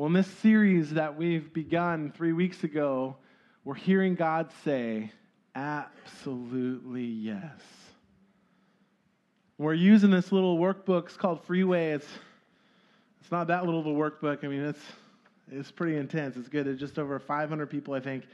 Well, 0.00 0.06
in 0.06 0.14
this 0.14 0.28
series 0.40 0.94
that 0.94 1.18
we've 1.18 1.52
begun 1.52 2.10
three 2.16 2.32
weeks 2.32 2.64
ago, 2.64 3.16
we're 3.64 3.74
hearing 3.74 4.14
God 4.14 4.48
say, 4.64 5.12
absolutely 5.54 7.04
yes. 7.04 7.60
We're 9.58 9.74
using 9.74 10.10
this 10.10 10.32
little 10.32 10.56
workbook. 10.56 11.08
It's 11.08 11.18
called 11.18 11.44
Freeway. 11.44 11.90
It's, 11.90 12.06
it's 13.20 13.30
not 13.30 13.48
that 13.48 13.66
little 13.66 13.80
of 13.80 13.84
a 13.84 13.90
workbook. 13.90 14.42
I 14.42 14.48
mean, 14.48 14.62
it's, 14.62 14.80
it's 15.52 15.70
pretty 15.70 15.98
intense. 15.98 16.34
It's 16.38 16.48
good. 16.48 16.66
It's 16.66 16.80
just 16.80 16.98
over 16.98 17.18
500 17.18 17.66
people, 17.66 17.92
I 17.92 18.00
think, 18.00 18.24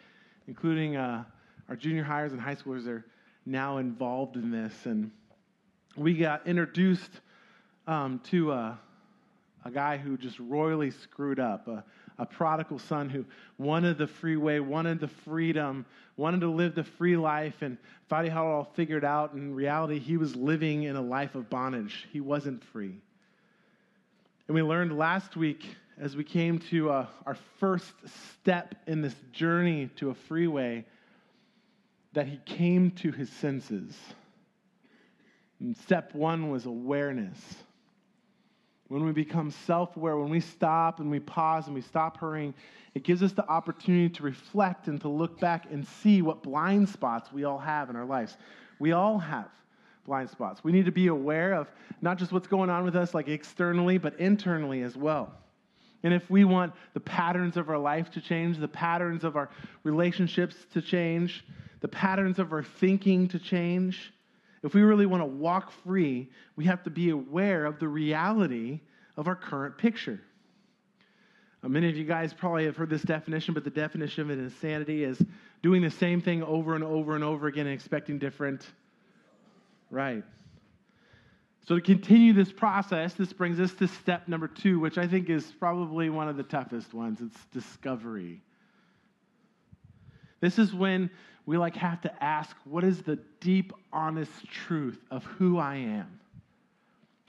including 0.46 0.94
uh, 0.94 1.24
our 1.68 1.74
junior 1.74 2.04
hires 2.04 2.30
and 2.30 2.40
high 2.40 2.54
schoolers 2.54 2.86
are 2.86 3.04
now 3.44 3.78
involved 3.78 4.36
in 4.36 4.52
this. 4.52 4.72
And 4.84 5.10
we 5.96 6.14
got 6.14 6.46
introduced 6.46 7.10
um, 7.88 8.20
to 8.30 8.52
uh, 8.52 8.74
a 9.66 9.70
guy 9.70 9.96
who 9.96 10.16
just 10.16 10.38
royally 10.38 10.92
screwed 10.92 11.40
up, 11.40 11.66
a, 11.66 11.84
a 12.18 12.24
prodigal 12.24 12.78
son 12.78 13.10
who 13.10 13.24
wanted 13.58 13.98
the 13.98 14.06
freeway, 14.06 14.60
wanted 14.60 15.00
the 15.00 15.08
freedom, 15.08 15.84
wanted 16.16 16.40
to 16.40 16.48
live 16.48 16.76
the 16.76 16.84
free 16.84 17.16
life, 17.16 17.62
and 17.62 17.76
thought 18.08 18.22
he 18.24 18.30
had 18.30 18.38
it 18.38 18.46
all 18.46 18.70
figured 18.74 19.04
out. 19.04 19.32
In 19.32 19.54
reality, 19.54 19.98
he 19.98 20.16
was 20.16 20.36
living 20.36 20.84
in 20.84 20.94
a 20.94 21.02
life 21.02 21.34
of 21.34 21.50
bondage. 21.50 22.06
He 22.12 22.20
wasn't 22.20 22.62
free. 22.62 22.94
And 24.46 24.54
we 24.54 24.62
learned 24.62 24.96
last 24.96 25.36
week 25.36 25.66
as 25.98 26.14
we 26.14 26.22
came 26.22 26.60
to 26.70 26.90
uh, 26.90 27.06
our 27.26 27.36
first 27.58 27.92
step 28.40 28.76
in 28.86 29.02
this 29.02 29.16
journey 29.32 29.90
to 29.96 30.10
a 30.10 30.14
freeway 30.14 30.84
that 32.12 32.28
he 32.28 32.38
came 32.44 32.92
to 32.92 33.10
his 33.10 33.30
senses. 33.30 33.96
And 35.58 35.76
step 35.76 36.14
one 36.14 36.50
was 36.50 36.66
awareness. 36.66 37.38
When 38.88 39.04
we 39.04 39.12
become 39.12 39.50
self 39.50 39.96
aware, 39.96 40.16
when 40.16 40.30
we 40.30 40.40
stop 40.40 41.00
and 41.00 41.10
we 41.10 41.18
pause 41.18 41.66
and 41.66 41.74
we 41.74 41.80
stop 41.80 42.18
hurrying, 42.18 42.54
it 42.94 43.02
gives 43.02 43.22
us 43.22 43.32
the 43.32 43.46
opportunity 43.48 44.08
to 44.08 44.22
reflect 44.22 44.86
and 44.86 45.00
to 45.00 45.08
look 45.08 45.40
back 45.40 45.66
and 45.70 45.86
see 45.86 46.22
what 46.22 46.42
blind 46.42 46.88
spots 46.88 47.32
we 47.32 47.44
all 47.44 47.58
have 47.58 47.90
in 47.90 47.96
our 47.96 48.04
lives. 48.04 48.36
We 48.78 48.92
all 48.92 49.18
have 49.18 49.50
blind 50.04 50.30
spots. 50.30 50.62
We 50.62 50.72
need 50.72 50.84
to 50.84 50.92
be 50.92 51.08
aware 51.08 51.54
of 51.54 51.68
not 52.00 52.16
just 52.16 52.32
what's 52.32 52.46
going 52.46 52.70
on 52.70 52.84
with 52.84 52.94
us, 52.94 53.12
like 53.12 53.28
externally, 53.28 53.98
but 53.98 54.18
internally 54.20 54.82
as 54.82 54.96
well. 54.96 55.32
And 56.04 56.14
if 56.14 56.30
we 56.30 56.44
want 56.44 56.72
the 56.94 57.00
patterns 57.00 57.56
of 57.56 57.68
our 57.68 57.78
life 57.78 58.10
to 58.12 58.20
change, 58.20 58.58
the 58.58 58.68
patterns 58.68 59.24
of 59.24 59.34
our 59.34 59.50
relationships 59.82 60.54
to 60.72 60.80
change, 60.80 61.44
the 61.80 61.88
patterns 61.88 62.38
of 62.38 62.52
our 62.52 62.62
thinking 62.62 63.26
to 63.28 63.38
change, 63.40 64.12
if 64.66 64.74
we 64.74 64.82
really 64.82 65.06
want 65.06 65.22
to 65.22 65.26
walk 65.26 65.70
free, 65.84 66.28
we 66.56 66.64
have 66.64 66.82
to 66.82 66.90
be 66.90 67.10
aware 67.10 67.64
of 67.64 67.78
the 67.78 67.88
reality 67.88 68.80
of 69.16 69.28
our 69.28 69.36
current 69.36 69.78
picture. 69.78 70.20
Uh, 71.62 71.68
many 71.68 71.88
of 71.88 71.96
you 71.96 72.04
guys 72.04 72.34
probably 72.34 72.64
have 72.64 72.76
heard 72.76 72.90
this 72.90 73.02
definition, 73.02 73.54
but 73.54 73.64
the 73.64 73.70
definition 73.70 74.22
of 74.22 74.30
insanity 74.30 75.04
is 75.04 75.22
doing 75.62 75.82
the 75.82 75.90
same 75.90 76.20
thing 76.20 76.42
over 76.42 76.74
and 76.74 76.84
over 76.84 77.14
and 77.14 77.22
over 77.22 77.46
again 77.46 77.66
and 77.66 77.74
expecting 77.74 78.18
different. 78.18 78.66
Right. 79.90 80.24
So, 81.66 81.76
to 81.76 81.80
continue 81.80 82.32
this 82.32 82.52
process, 82.52 83.14
this 83.14 83.32
brings 83.32 83.58
us 83.58 83.72
to 83.74 83.88
step 83.88 84.28
number 84.28 84.46
two, 84.46 84.78
which 84.78 84.98
I 84.98 85.06
think 85.06 85.28
is 85.30 85.52
probably 85.58 86.10
one 86.10 86.28
of 86.28 86.36
the 86.36 86.42
toughest 86.42 86.92
ones 86.92 87.20
it's 87.20 87.44
discovery. 87.52 88.42
This 90.40 90.58
is 90.58 90.74
when 90.74 91.10
we 91.46 91.56
like 91.56 91.76
have 91.76 92.00
to 92.02 92.24
ask 92.24 92.56
what 92.64 92.84
is 92.84 93.02
the 93.02 93.16
deep 93.40 93.72
honest 93.92 94.46
truth 94.48 94.98
of 95.10 95.24
who 95.24 95.58
I 95.58 95.76
am? 95.76 96.20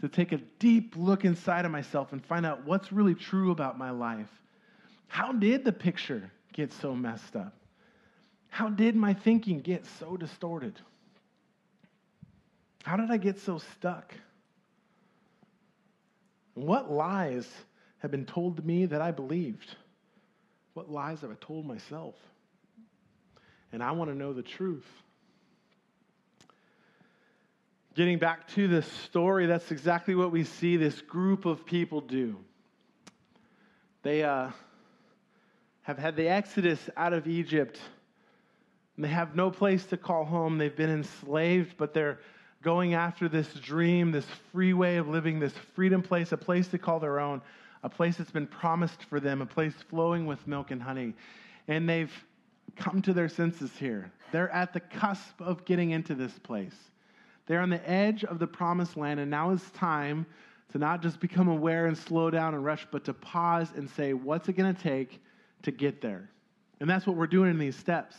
To 0.01 0.07
take 0.07 0.31
a 0.31 0.37
deep 0.59 0.95
look 0.95 1.25
inside 1.25 1.65
of 1.65 1.71
myself 1.71 2.13
and 2.13 2.23
find 2.23 2.45
out 2.45 2.65
what's 2.65 2.91
really 2.91 3.15
true 3.15 3.51
about 3.51 3.77
my 3.77 3.91
life. 3.91 4.29
How 5.07 5.31
did 5.31 5.63
the 5.63 5.71
picture 5.71 6.31
get 6.53 6.71
so 6.73 6.95
messed 6.95 7.35
up? 7.35 7.53
How 8.49 8.69
did 8.69 8.95
my 8.95 9.13
thinking 9.13 9.59
get 9.59 9.85
so 9.85 10.17
distorted? 10.17 10.79
How 12.83 12.95
did 12.95 13.11
I 13.11 13.17
get 13.17 13.39
so 13.39 13.57
stuck? 13.57 14.13
What 16.53 16.91
lies 16.91 17.47
have 17.99 18.11
been 18.11 18.25
told 18.25 18.57
to 18.57 18.63
me 18.63 18.85
that 18.85 19.01
I 19.01 19.11
believed? 19.11 19.75
What 20.73 20.91
lies 20.91 21.21
have 21.21 21.31
I 21.31 21.35
told 21.39 21.65
myself? 21.65 22.15
And 23.71 23.83
I 23.83 23.91
want 23.91 24.11
to 24.11 24.17
know 24.17 24.33
the 24.33 24.41
truth. 24.41 24.85
Getting 27.95 28.19
back 28.19 28.47
to 28.49 28.67
this 28.67 28.85
story, 29.05 29.47
that's 29.47 29.71
exactly 29.71 30.13
what 30.13 30.31
we 30.31 30.43
see 30.43 30.77
this 30.77 31.01
group 31.01 31.45
of 31.45 31.65
people 31.65 32.01
do. 32.01 32.37
They 34.03 34.23
uh, 34.23 34.51
have 35.81 35.97
had 35.97 36.15
the 36.15 36.29
exodus 36.29 36.79
out 36.95 37.13
of 37.13 37.27
Egypt. 37.27 37.79
They 38.97 39.07
have 39.07 39.35
no 39.35 39.49
place 39.49 39.85
to 39.87 39.97
call 39.97 40.25
home. 40.25 40.57
They've 40.57 40.75
been 40.75 40.89
enslaved, 40.89 41.75
but 41.77 41.93
they're 41.93 42.19
going 42.61 42.93
after 42.93 43.29
this 43.29 43.47
dream, 43.53 44.11
this 44.11 44.25
free 44.51 44.73
way 44.73 44.97
of 44.97 45.07
living, 45.07 45.39
this 45.39 45.53
freedom 45.75 46.01
place, 46.01 46.31
a 46.31 46.37
place 46.37 46.67
to 46.69 46.77
call 46.77 46.99
their 46.99 47.19
own, 47.19 47.41
a 47.83 47.89
place 47.89 48.17
that's 48.17 48.31
been 48.31 48.47
promised 48.47 49.03
for 49.05 49.19
them, 49.19 49.41
a 49.41 49.45
place 49.45 49.73
flowing 49.89 50.25
with 50.25 50.45
milk 50.47 50.71
and 50.71 50.81
honey. 50.81 51.13
And 51.67 51.87
they've 51.87 52.11
come 52.75 53.01
to 53.03 53.13
their 53.13 53.29
senses 53.29 53.71
here. 53.77 54.11
They're 54.31 54.49
at 54.51 54.73
the 54.73 54.79
cusp 54.79 55.39
of 55.39 55.65
getting 55.65 55.91
into 55.91 56.15
this 56.15 56.37
place. 56.39 56.75
They're 57.45 57.61
on 57.61 57.69
the 57.69 57.89
edge 57.89 58.23
of 58.23 58.39
the 58.39 58.47
promised 58.47 58.97
land, 58.97 59.19
and 59.19 59.31
now 59.31 59.51
it's 59.51 59.69
time 59.71 60.25
to 60.71 60.77
not 60.77 61.01
just 61.01 61.19
become 61.19 61.47
aware 61.47 61.87
and 61.87 61.97
slow 61.97 62.29
down 62.29 62.53
and 62.53 62.63
rush, 62.63 62.85
but 62.91 63.05
to 63.05 63.13
pause 63.13 63.71
and 63.75 63.89
say, 63.89 64.13
what's 64.13 64.49
it 64.49 64.53
going 64.53 64.73
to 64.73 64.81
take 64.81 65.21
to 65.63 65.71
get 65.71 66.01
there? 66.01 66.29
And 66.79 66.89
that's 66.89 67.07
what 67.07 67.15
we're 67.15 67.27
doing 67.27 67.49
in 67.49 67.57
these 67.57 67.75
steps. 67.75 68.15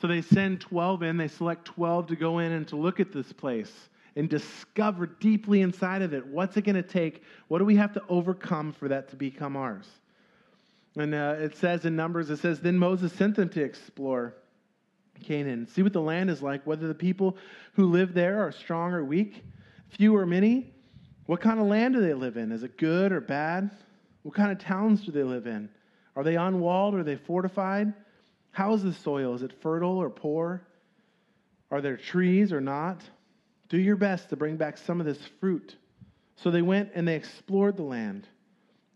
So 0.00 0.06
they 0.06 0.22
send 0.22 0.60
12 0.60 1.02
in, 1.02 1.16
they 1.16 1.28
select 1.28 1.64
12 1.64 2.08
to 2.08 2.16
go 2.16 2.38
in 2.38 2.52
and 2.52 2.68
to 2.68 2.76
look 2.76 3.00
at 3.00 3.12
this 3.12 3.32
place 3.32 3.72
and 4.14 4.28
discover 4.28 5.06
deeply 5.06 5.62
inside 5.62 6.02
of 6.02 6.12
it 6.12 6.26
what's 6.26 6.56
it 6.56 6.62
going 6.62 6.76
to 6.76 6.82
take? 6.82 7.22
What 7.48 7.58
do 7.58 7.64
we 7.64 7.76
have 7.76 7.92
to 7.94 8.02
overcome 8.08 8.72
for 8.72 8.88
that 8.88 9.08
to 9.10 9.16
become 9.16 9.56
ours? 9.56 9.86
And 10.98 11.14
uh, 11.14 11.36
it 11.38 11.56
says 11.56 11.84
in 11.84 11.94
Numbers, 11.94 12.28
it 12.28 12.38
says, 12.38 12.60
Then 12.60 12.76
Moses 12.76 13.12
sent 13.12 13.36
them 13.36 13.48
to 13.50 13.62
explore 13.62 14.34
Canaan, 15.22 15.66
see 15.66 15.82
what 15.82 15.92
the 15.92 16.00
land 16.00 16.28
is 16.30 16.42
like, 16.42 16.66
whether 16.66 16.88
the 16.88 16.94
people 16.94 17.36
who 17.74 17.86
live 17.86 18.14
there 18.14 18.46
are 18.46 18.52
strong 18.52 18.92
or 18.92 19.04
weak, 19.04 19.44
few 19.90 20.16
or 20.16 20.26
many. 20.26 20.72
What 21.26 21.40
kind 21.40 21.60
of 21.60 21.66
land 21.66 21.94
do 21.94 22.00
they 22.00 22.14
live 22.14 22.36
in? 22.36 22.52
Is 22.52 22.62
it 22.62 22.76
good 22.78 23.12
or 23.12 23.20
bad? 23.20 23.70
What 24.22 24.34
kind 24.34 24.50
of 24.50 24.58
towns 24.58 25.04
do 25.04 25.12
they 25.12 25.22
live 25.22 25.46
in? 25.46 25.68
Are 26.16 26.24
they 26.24 26.36
unwalled 26.36 26.94
or 26.94 27.00
are 27.00 27.04
they 27.04 27.16
fortified? 27.16 27.92
How 28.50 28.74
is 28.74 28.82
the 28.82 28.92
soil? 28.92 29.34
Is 29.34 29.42
it 29.42 29.52
fertile 29.60 29.98
or 29.98 30.10
poor? 30.10 30.62
Are 31.70 31.80
there 31.80 31.96
trees 31.96 32.52
or 32.52 32.60
not? 32.60 33.02
Do 33.68 33.78
your 33.78 33.96
best 33.96 34.30
to 34.30 34.36
bring 34.36 34.56
back 34.56 34.78
some 34.78 35.00
of 35.00 35.06
this 35.06 35.20
fruit. 35.38 35.76
So 36.36 36.50
they 36.50 36.62
went 36.62 36.90
and 36.94 37.06
they 37.06 37.16
explored 37.16 37.76
the 37.76 37.82
land 37.82 38.26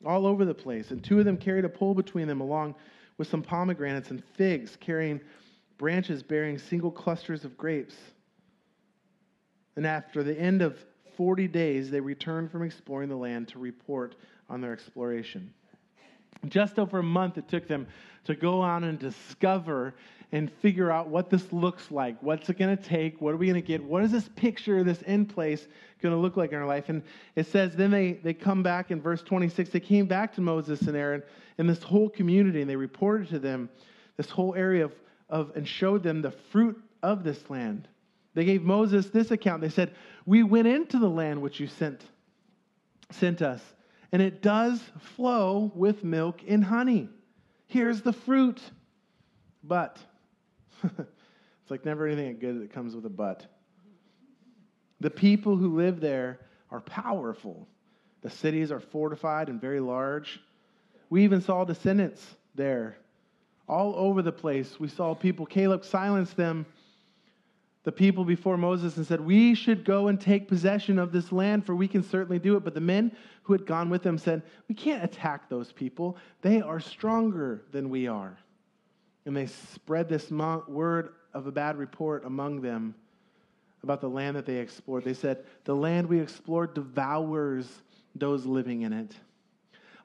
all 0.05 0.27
over 0.27 0.45
the 0.45 0.55
place. 0.55 0.91
And 0.91 1.03
two 1.03 1.19
of 1.19 1.25
them 1.25 1.37
carried 1.37 1.65
a 1.65 1.69
pole 1.69 1.95
between 1.95 2.29
them, 2.29 2.41
along 2.41 2.75
with 3.19 3.29
some 3.29 3.43
pomegranates 3.43 4.11
and 4.11 4.23
figs, 4.37 4.77
carrying 4.81 5.21
branches 5.79 6.23
bearing 6.23 6.59
single 6.59 6.91
clusters 6.91 7.45
of 7.45 7.57
grapes. 7.57 7.97
And 9.77 9.87
after 9.87 10.23
the 10.23 10.39
end 10.39 10.63
of 10.63 10.85
40 11.17 11.49
days, 11.49 11.91
they 11.91 12.01
returned 12.01 12.51
from 12.51 12.63
exploring 12.63 13.09
the 13.09 13.17
land 13.17 13.49
to 13.49 13.59
report 13.59 14.17
on 14.49 14.61
their 14.61 14.73
exploration. 14.73 15.53
Just 16.49 16.79
over 16.79 16.99
a 16.99 17.03
month 17.03 17.39
it 17.39 17.49
took 17.49 17.69
them 17.69 17.87
to 18.25 18.35
go 18.35 18.61
on 18.61 18.85
and 18.85 18.99
discover 18.99 19.95
and 20.33 20.51
figure 20.51 20.91
out 20.91 21.09
what 21.09 21.29
this 21.29 21.53
looks 21.53 21.91
like. 21.91 22.17
What's 22.23 22.49
it 22.49 22.59
going 22.59 22.75
to 22.75 22.83
take? 22.83 23.21
What 23.21 23.35
are 23.35 23.37
we 23.37 23.47
going 23.47 23.61
to 23.61 23.67
get? 23.67 23.85
What 23.85 24.03
is 24.03 24.11
this 24.11 24.29
picture, 24.35 24.83
this 24.83 25.03
end 25.07 25.29
place, 25.29 25.67
going 26.01 26.15
to 26.15 26.21
look 26.21 26.39
like 26.39 26.53
in 26.53 26.59
our 26.59 26.67
life? 26.67 26.89
And 26.89 27.03
it 27.37 27.47
says, 27.47 27.77
then 27.77 27.91
they, 27.91 28.15
they 28.15 28.33
come 28.33 28.63
back 28.63 28.91
in 28.91 29.01
verse 29.03 29.23
26. 29.23 29.71
They 29.71 29.81
came 29.81 30.07
back 30.07 30.35
to 30.35 30.41
Moses 30.41 30.81
and 30.83 30.97
Aaron 30.97 31.23
and 31.59 31.69
this 31.69 31.83
whole 31.83 32.09
community, 32.09 32.63
and 32.63 32.71
they 32.71 32.77
reported 32.77 33.29
to 33.29 33.39
them 33.39 33.69
this 34.17 34.31
whole 34.31 34.55
area 34.55 34.87
of, 34.87 34.95
of 35.29 35.53
and 35.55 35.69
showed 35.69 36.03
them 36.03 36.23
the 36.23 36.31
fruit 36.31 36.81
of 37.03 37.25
this 37.25 37.51
land. 37.51 37.87
They 38.35 38.47
gave 38.47 38.63
Moses 38.63 39.11
this 39.11 39.31
account. 39.31 39.61
They 39.61 39.69
said, 39.69 39.95
We 40.25 40.43
went 40.43 40.67
into 40.67 40.99
the 40.99 41.11
land 41.11 41.43
which 41.43 41.61
you 41.61 41.67
sent, 41.67 42.03
sent 43.11 43.43
us, 43.43 43.61
and 44.11 44.23
it 44.23 44.41
does 44.41 44.81
flow 45.17 45.71
with 45.75 46.03
milk 46.03 46.41
and 46.49 46.65
honey. 46.65 47.11
Here's 47.67 48.01
the 48.01 48.15
fruit. 48.15 48.61
But 49.63 49.99
it's 50.99 51.71
like 51.71 51.85
never 51.85 52.07
anything 52.07 52.39
good 52.39 52.61
that 52.63 52.73
comes 52.73 52.95
with 52.95 53.07
a 53.07 53.11
but. 53.11 53.47
The 55.01 55.11
people 55.11 55.57
who 55.57 55.77
live 55.77 56.01
there 56.01 56.41
are 56.71 56.81
powerful. 56.81 57.69
The 58.23 58.31
cities 58.31 58.71
are 58.71 58.81
fortified 58.81 59.49
and 59.49 59.61
very 59.61 59.81
large. 59.81 60.41
We 61.11 61.25
even 61.25 61.41
saw 61.41 61.65
descendants 61.65 62.25
there 62.55 62.97
all 63.69 63.95
over 63.97 64.23
the 64.23 64.33
place. 64.33 64.79
We 64.79 64.89
saw 64.89 65.15
people, 65.15 65.47
Caleb 65.47 65.85
silenced 65.85 66.37
them, 66.37 66.67
the 67.85 67.93
people 67.93 68.25
before 68.25 68.57
Moses, 68.57 68.97
and 68.97 69.07
said, 69.07 69.21
We 69.21 69.55
should 69.55 69.85
go 69.85 70.09
and 70.09 70.21
take 70.21 70.47
possession 70.47 70.99
of 70.99 71.11
this 71.11 71.33
land, 71.33 71.67
for 71.67 71.75
we 71.75 71.89
can 71.89 72.03
certainly 72.03 72.39
do 72.39 72.57
it. 72.57 72.65
But 72.65 72.75
the 72.75 72.81
men 72.81 73.17
who 73.43 73.53
had 73.55 73.67
gone 73.67 73.91
with 73.91 74.03
them 74.03 74.19
said, 74.19 74.43
We 74.69 74.75
can't 74.75 75.03
attack 75.03 75.49
those 75.49 75.73
people. 75.73 76.17
They 76.43 76.61
are 76.61 76.79
stronger 76.79 77.65
than 77.73 77.91
we 77.91 78.07
are. 78.07 78.39
And 79.25 79.37
they 79.37 79.47
spread 79.47 80.09
this 80.09 80.31
word 80.31 81.15
of 81.33 81.47
a 81.47 81.53
bad 81.53 81.77
report 81.77 82.25
among 82.25 82.61
them 82.61 82.95
about 83.83 84.01
the 84.01 84.09
land 84.09 84.37
that 84.37 84.47
they 84.47 84.57
explored. 84.57 85.05
They 85.05 85.15
said, 85.15 85.45
The 85.65 85.75
land 85.75 86.09
we 86.09 86.21
explored 86.21 86.75
devours 86.75 87.69
those 88.15 88.45
living 88.45 88.83
in 88.83 88.93
it. 88.93 89.15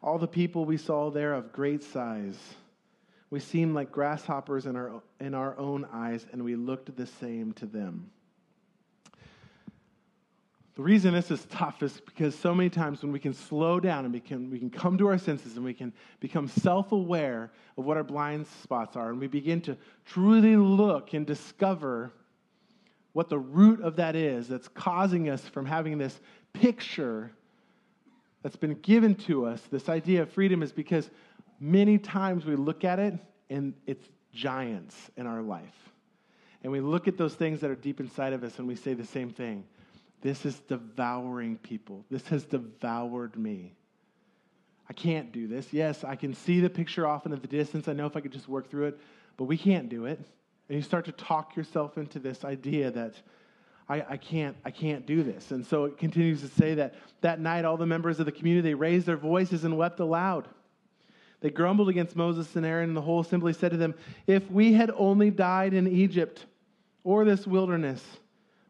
All 0.01 0.17
the 0.17 0.27
people 0.27 0.65
we 0.65 0.77
saw 0.77 1.09
there 1.09 1.33
of 1.33 1.51
great 1.51 1.83
size. 1.83 2.37
We 3.29 3.39
seemed 3.39 3.75
like 3.75 3.91
grasshoppers 3.91 4.65
in 4.65 4.75
our, 4.75 5.01
in 5.19 5.33
our 5.33 5.57
own 5.57 5.85
eyes, 5.91 6.25
and 6.31 6.43
we 6.43 6.55
looked 6.55 6.95
the 6.95 7.07
same 7.07 7.51
to 7.53 7.65
them. 7.65 8.09
The 10.77 10.83
reason 10.83 11.15
this 11.15 11.31
is 11.31 11.43
tough 11.45 11.81
is 11.81 11.99
because 12.05 12.37
so 12.37 12.53
many 12.53 12.69
times 12.69 13.01
when 13.01 13.11
we 13.11 13.17
can 13.17 13.33
slow 13.33 13.79
down 13.79 14.05
and 14.05 14.13
we 14.13 14.19
can, 14.19 14.51
we 14.51 14.59
can 14.59 14.69
come 14.69 14.95
to 14.99 15.07
our 15.07 15.17
senses 15.17 15.55
and 15.55 15.65
we 15.65 15.73
can 15.73 15.91
become 16.19 16.47
self 16.47 16.91
aware 16.91 17.49
of 17.79 17.85
what 17.85 17.97
our 17.97 18.03
blind 18.03 18.45
spots 18.61 18.95
are, 18.95 19.09
and 19.09 19.19
we 19.19 19.25
begin 19.25 19.59
to 19.61 19.75
truly 20.05 20.55
look 20.55 21.15
and 21.15 21.25
discover 21.25 22.11
what 23.13 23.27
the 23.27 23.39
root 23.39 23.81
of 23.81 23.95
that 23.95 24.15
is 24.15 24.47
that's 24.47 24.67
causing 24.67 25.29
us 25.29 25.41
from 25.41 25.65
having 25.65 25.97
this 25.97 26.19
picture 26.53 27.31
that's 28.43 28.55
been 28.55 28.75
given 28.75 29.15
to 29.15 29.47
us, 29.47 29.59
this 29.71 29.89
idea 29.89 30.21
of 30.21 30.31
freedom, 30.31 30.61
is 30.61 30.71
because 30.71 31.09
many 31.59 31.97
times 31.97 32.45
we 32.45 32.55
look 32.55 32.83
at 32.83 32.99
it 32.99 33.15
and 33.49 33.73
it's 33.87 34.07
giants 34.31 35.09
in 35.17 35.25
our 35.25 35.41
life. 35.41 35.89
And 36.61 36.71
we 36.71 36.81
look 36.81 37.07
at 37.07 37.17
those 37.17 37.33
things 37.33 37.61
that 37.61 37.71
are 37.71 37.75
deep 37.75 37.99
inside 37.99 38.33
of 38.33 38.43
us 38.43 38.59
and 38.59 38.67
we 38.67 38.75
say 38.75 38.93
the 38.93 39.03
same 39.03 39.31
thing. 39.31 39.63
This 40.21 40.45
is 40.45 40.59
devouring 40.61 41.57
people. 41.57 42.05
This 42.09 42.27
has 42.27 42.43
devoured 42.45 43.37
me. 43.37 43.73
I 44.89 44.93
can't 44.93 45.31
do 45.31 45.47
this. 45.47 45.73
Yes, 45.73 46.03
I 46.03 46.15
can 46.15 46.33
see 46.33 46.59
the 46.59 46.69
picture 46.69 47.05
off 47.05 47.25
in 47.25 47.31
the 47.31 47.37
distance. 47.37 47.87
I 47.87 47.93
know 47.93 48.05
if 48.05 48.15
I 48.15 48.21
could 48.21 48.31
just 48.31 48.47
work 48.47 48.69
through 48.69 48.87
it, 48.87 48.99
but 49.35 49.45
we 49.45 49.57
can't 49.57 49.89
do 49.89 50.05
it. 50.05 50.19
And 50.69 50.75
you 50.75 50.81
start 50.81 51.05
to 51.05 51.11
talk 51.11 51.55
yourself 51.55 51.97
into 51.97 52.19
this 52.19 52.43
idea 52.43 52.91
that 52.91 53.15
I, 53.89 54.05
I, 54.09 54.17
can't, 54.17 54.55
I 54.65 54.71
can't 54.71 55.05
do 55.05 55.23
this. 55.23 55.51
And 55.51 55.65
so 55.65 55.85
it 55.85 55.97
continues 55.97 56.41
to 56.41 56.47
say 56.47 56.75
that 56.75 56.95
that 57.21 57.39
night 57.39 57.63
all 57.63 57.77
the 57.77 57.85
members 57.85 58.19
of 58.19 58.25
the 58.25 58.31
community 58.31 58.69
they 58.69 58.73
raised 58.73 59.05
their 59.05 59.17
voices 59.17 59.63
and 59.63 59.77
wept 59.77 59.99
aloud. 59.99 60.47
They 61.39 61.49
grumbled 61.49 61.89
against 61.89 62.15
Moses 62.15 62.55
and 62.55 62.65
Aaron, 62.65 62.89
and 62.89 62.97
the 62.97 63.01
whole 63.01 63.19
assembly 63.19 63.53
said 63.53 63.71
to 63.71 63.77
them, 63.77 63.93
If 64.25 64.49
we 64.49 64.73
had 64.73 64.91
only 64.95 65.29
died 65.29 65.73
in 65.73 65.87
Egypt 65.87 66.45
or 67.03 67.25
this 67.25 67.45
wilderness, 67.45 68.03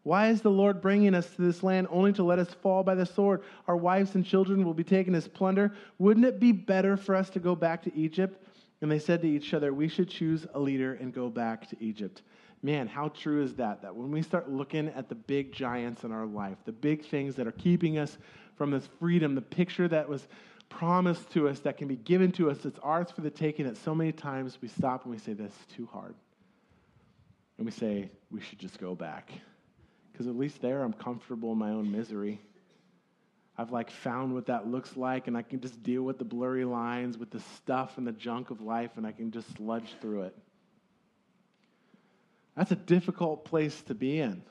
why 0.08 0.30
is 0.30 0.42
the 0.42 0.50
Lord 0.50 0.80
bringing 0.80 1.14
us 1.14 1.30
to 1.32 1.42
this 1.42 1.64
land 1.64 1.88
only 1.90 2.14
to 2.14 2.24
let 2.24 2.40
us 2.40 2.48
fall 2.62 2.82
by 2.82 2.96
the 2.96 3.06
sword? 3.06 3.44
Our 3.68 3.76
wives 3.76 4.16
and 4.16 4.26
children 4.26 4.64
will 4.64 4.74
be 4.74 4.86
taken 4.86 5.14
as 5.14 5.28
plunder. 5.28 5.74
Wouldn't 6.00 6.26
it 6.26 6.40
be 6.40 6.54
better 6.54 6.96
for 6.96 7.14
us 7.14 7.30
to 7.32 7.42
go 7.42 7.56
back 7.56 7.84
to 7.84 7.94
Egypt? 7.94 8.42
And 8.80 8.90
they 8.90 9.00
said 9.00 9.22
to 9.24 9.28
each 9.28 9.54
other, 9.54 9.74
We 9.74 9.90
should 9.90 10.08
choose 10.08 10.48
a 10.54 10.60
leader 10.62 10.94
and 10.94 11.14
go 11.14 11.30
back 11.30 11.70
to 11.72 11.84
Egypt. 11.84 12.22
Man, 12.64 12.88
how 12.88 13.10
true 13.10 13.44
is 13.44 13.56
that? 13.56 13.82
That 13.82 13.98
when 13.98 14.10
we 14.10 14.22
start 14.22 14.50
looking 14.50 14.88
at 14.88 15.10
the 15.10 15.16
big 15.16 15.52
giants 15.52 16.06
in 16.06 16.14
our 16.14 16.26
life, 16.26 16.56
the 16.64 16.72
big 16.72 17.04
things 17.04 17.36
that 17.36 17.46
are 17.46 17.52
keeping 17.52 17.98
us 17.98 18.18
from 18.56 18.72
this 18.72 18.88
freedom, 19.02 19.36
the 19.36 19.42
picture 19.42 19.90
that 19.90 20.08
was 20.08 20.26
promised 20.70 21.30
to 21.32 21.50
us, 21.50 21.60
that 21.60 21.76
can 21.76 21.90
be 21.90 21.98
given 21.98 22.32
to 22.32 22.50
us, 22.50 22.64
it's 22.64 22.80
ours 22.82 23.12
for 23.12 23.20
the 23.20 23.30
taking, 23.30 23.66
that 23.66 23.76
so 23.76 23.94
many 23.94 24.14
times 24.14 24.58
we 24.62 24.70
stop 24.70 25.04
and 25.04 25.12
we 25.12 25.20
say, 25.20 25.34
This 25.34 25.52
is 25.52 25.76
too 25.76 25.86
hard. 25.92 26.16
And 27.58 27.66
we 27.66 27.74
say, 27.74 28.10
We 28.32 28.40
should 28.40 28.60
just 28.60 28.80
go 28.80 28.96
back 28.96 29.34
because 30.18 30.28
at 30.28 30.36
least 30.36 30.64
there 30.64 30.82
I'm 30.82 30.94
comfortable 30.94 31.52
in 31.52 31.60
my 31.60 31.70
own 31.70 31.92
misery. 31.92 32.42
I've 33.56 33.72
like 33.72 33.92
found 33.92 34.34
what 34.34 34.48
that 34.48 34.68
looks 34.68 34.98
like, 34.98 35.28
and 35.28 35.38
I 35.38 35.44
can 35.44 35.62
just 35.62 35.84
deal 35.84 36.02
with 36.02 36.18
the 36.18 36.26
blurry 36.26 36.66
lines, 36.66 37.20
with 37.20 37.30
the 37.30 37.40
stuff 37.58 38.00
and 38.00 38.08
the 38.08 38.12
junk 38.12 38.50
of 38.50 38.60
life, 38.60 38.90
and 38.98 39.06
I 39.06 39.12
can 39.12 39.30
just 39.30 39.56
sludge 39.56 39.94
through 40.02 40.24
it. 40.24 40.38
That's 42.56 42.72
a 42.72 42.76
difficult 42.76 43.46
place 43.46 43.80
to 43.84 43.94
be 43.94 44.20
in. 44.20 44.42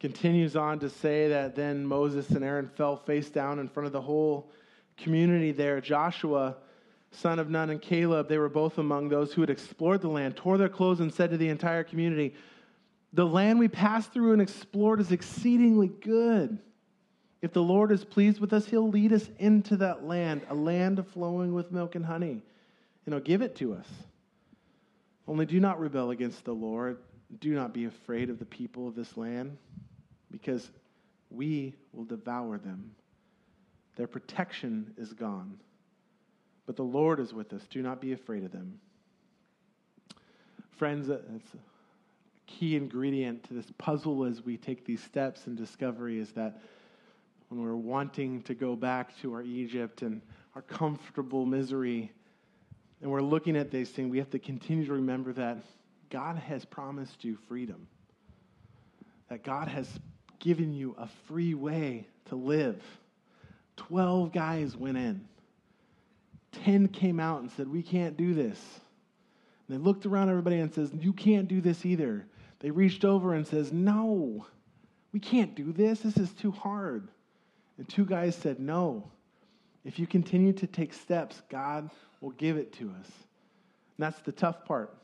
Continues 0.00 0.56
on 0.56 0.78
to 0.78 0.88
say 0.88 1.28
that 1.28 1.56
then 1.56 1.84
Moses 1.84 2.30
and 2.30 2.42
Aaron 2.42 2.70
fell 2.74 2.96
face 2.96 3.28
down 3.28 3.58
in 3.58 3.68
front 3.68 3.86
of 3.86 3.92
the 3.92 4.00
whole 4.00 4.50
community 4.96 5.52
there. 5.52 5.82
Joshua 5.82 6.56
son 7.14 7.38
of 7.38 7.50
Nun, 7.50 7.70
and 7.70 7.80
Caleb, 7.80 8.28
they 8.28 8.38
were 8.38 8.48
both 8.48 8.78
among 8.78 9.08
those 9.08 9.32
who 9.32 9.40
had 9.40 9.50
explored 9.50 10.00
the 10.00 10.08
land, 10.08 10.36
tore 10.36 10.58
their 10.58 10.68
clothes, 10.68 11.00
and 11.00 11.12
said 11.12 11.30
to 11.30 11.36
the 11.36 11.48
entire 11.48 11.84
community, 11.84 12.34
The 13.12 13.26
land 13.26 13.58
we 13.58 13.68
passed 13.68 14.12
through 14.12 14.32
and 14.32 14.42
explored 14.42 15.00
is 15.00 15.12
exceedingly 15.12 15.88
good. 15.88 16.58
If 17.42 17.52
the 17.52 17.62
Lord 17.62 17.92
is 17.92 18.04
pleased 18.04 18.40
with 18.40 18.52
us, 18.52 18.66
he'll 18.66 18.88
lead 18.88 19.12
us 19.12 19.28
into 19.38 19.76
that 19.76 20.04
land, 20.04 20.42
a 20.48 20.54
land 20.54 21.04
flowing 21.12 21.52
with 21.52 21.72
milk 21.72 21.94
and 21.94 22.04
honey, 22.04 22.42
and 23.04 23.14
he'll 23.14 23.20
give 23.20 23.42
it 23.42 23.54
to 23.56 23.74
us. 23.74 23.86
Only 25.28 25.46
do 25.46 25.60
not 25.60 25.80
rebel 25.80 26.10
against 26.10 26.44
the 26.44 26.54
Lord. 26.54 26.98
Do 27.40 27.54
not 27.54 27.74
be 27.74 27.84
afraid 27.84 28.30
of 28.30 28.38
the 28.38 28.44
people 28.44 28.88
of 28.88 28.94
this 28.94 29.16
land, 29.16 29.56
because 30.30 30.70
we 31.30 31.74
will 31.92 32.04
devour 32.04 32.58
them. 32.58 32.92
Their 33.96 34.06
protection 34.06 34.94
is 34.96 35.12
gone. 35.12 35.58
But 36.66 36.76
the 36.76 36.82
Lord 36.82 37.20
is 37.20 37.34
with 37.34 37.52
us. 37.52 37.62
Do 37.68 37.82
not 37.82 38.00
be 38.00 38.12
afraid 38.12 38.44
of 38.44 38.52
them. 38.52 38.80
Friends, 40.78 41.10
uh, 41.10 41.20
it's 41.36 41.54
a 41.54 41.58
key 42.46 42.76
ingredient 42.76 43.44
to 43.44 43.54
this 43.54 43.66
puzzle 43.78 44.24
as 44.24 44.44
we 44.44 44.56
take 44.56 44.84
these 44.84 45.02
steps 45.02 45.46
in 45.46 45.54
discovery 45.54 46.18
is 46.18 46.32
that 46.32 46.60
when 47.48 47.62
we're 47.62 47.76
wanting 47.76 48.42
to 48.42 48.54
go 48.54 48.74
back 48.74 49.16
to 49.20 49.34
our 49.34 49.42
Egypt 49.42 50.02
and 50.02 50.20
our 50.54 50.62
comfortable 50.62 51.44
misery, 51.44 52.10
and 53.02 53.10
we're 53.10 53.20
looking 53.20 53.56
at 53.56 53.70
these 53.70 53.90
things, 53.90 54.10
we 54.10 54.18
have 54.18 54.30
to 54.30 54.38
continue 54.38 54.86
to 54.86 54.94
remember 54.94 55.32
that 55.34 55.58
God 56.10 56.36
has 56.36 56.64
promised 56.64 57.24
you 57.24 57.36
freedom, 57.48 57.86
that 59.28 59.42
God 59.42 59.68
has 59.68 59.88
given 60.38 60.72
you 60.72 60.94
a 60.98 61.08
free 61.26 61.54
way 61.54 62.06
to 62.26 62.36
live. 62.36 62.82
Twelve 63.76 64.32
guys 64.32 64.76
went 64.76 64.96
in. 64.96 65.28
Ten 66.62 66.88
came 66.88 67.20
out 67.20 67.40
and 67.40 67.50
said, 67.50 67.68
We 67.68 67.82
can't 67.82 68.16
do 68.16 68.34
this. 68.34 68.60
And 69.66 69.76
they 69.76 69.82
looked 69.82 70.06
around 70.06 70.30
everybody 70.30 70.58
and 70.58 70.72
says, 70.72 70.90
You 70.92 71.12
can't 71.12 71.48
do 71.48 71.60
this 71.60 71.84
either. 71.84 72.26
They 72.60 72.70
reached 72.70 73.04
over 73.04 73.34
and 73.34 73.46
says, 73.46 73.72
No, 73.72 74.46
we 75.12 75.20
can't 75.20 75.54
do 75.54 75.72
this. 75.72 76.00
This 76.00 76.16
is 76.16 76.32
too 76.32 76.50
hard. 76.50 77.08
And 77.78 77.88
two 77.88 78.04
guys 78.04 78.34
said, 78.36 78.60
No. 78.60 79.10
If 79.84 79.98
you 79.98 80.06
continue 80.06 80.52
to 80.54 80.66
take 80.66 80.94
steps, 80.94 81.42
God 81.50 81.90
will 82.20 82.30
give 82.30 82.56
it 82.56 82.72
to 82.74 82.90
us. 82.98 83.06
And 83.96 83.98
that's 83.98 84.18
the 84.20 84.32
tough 84.32 84.64
part. 84.64 84.96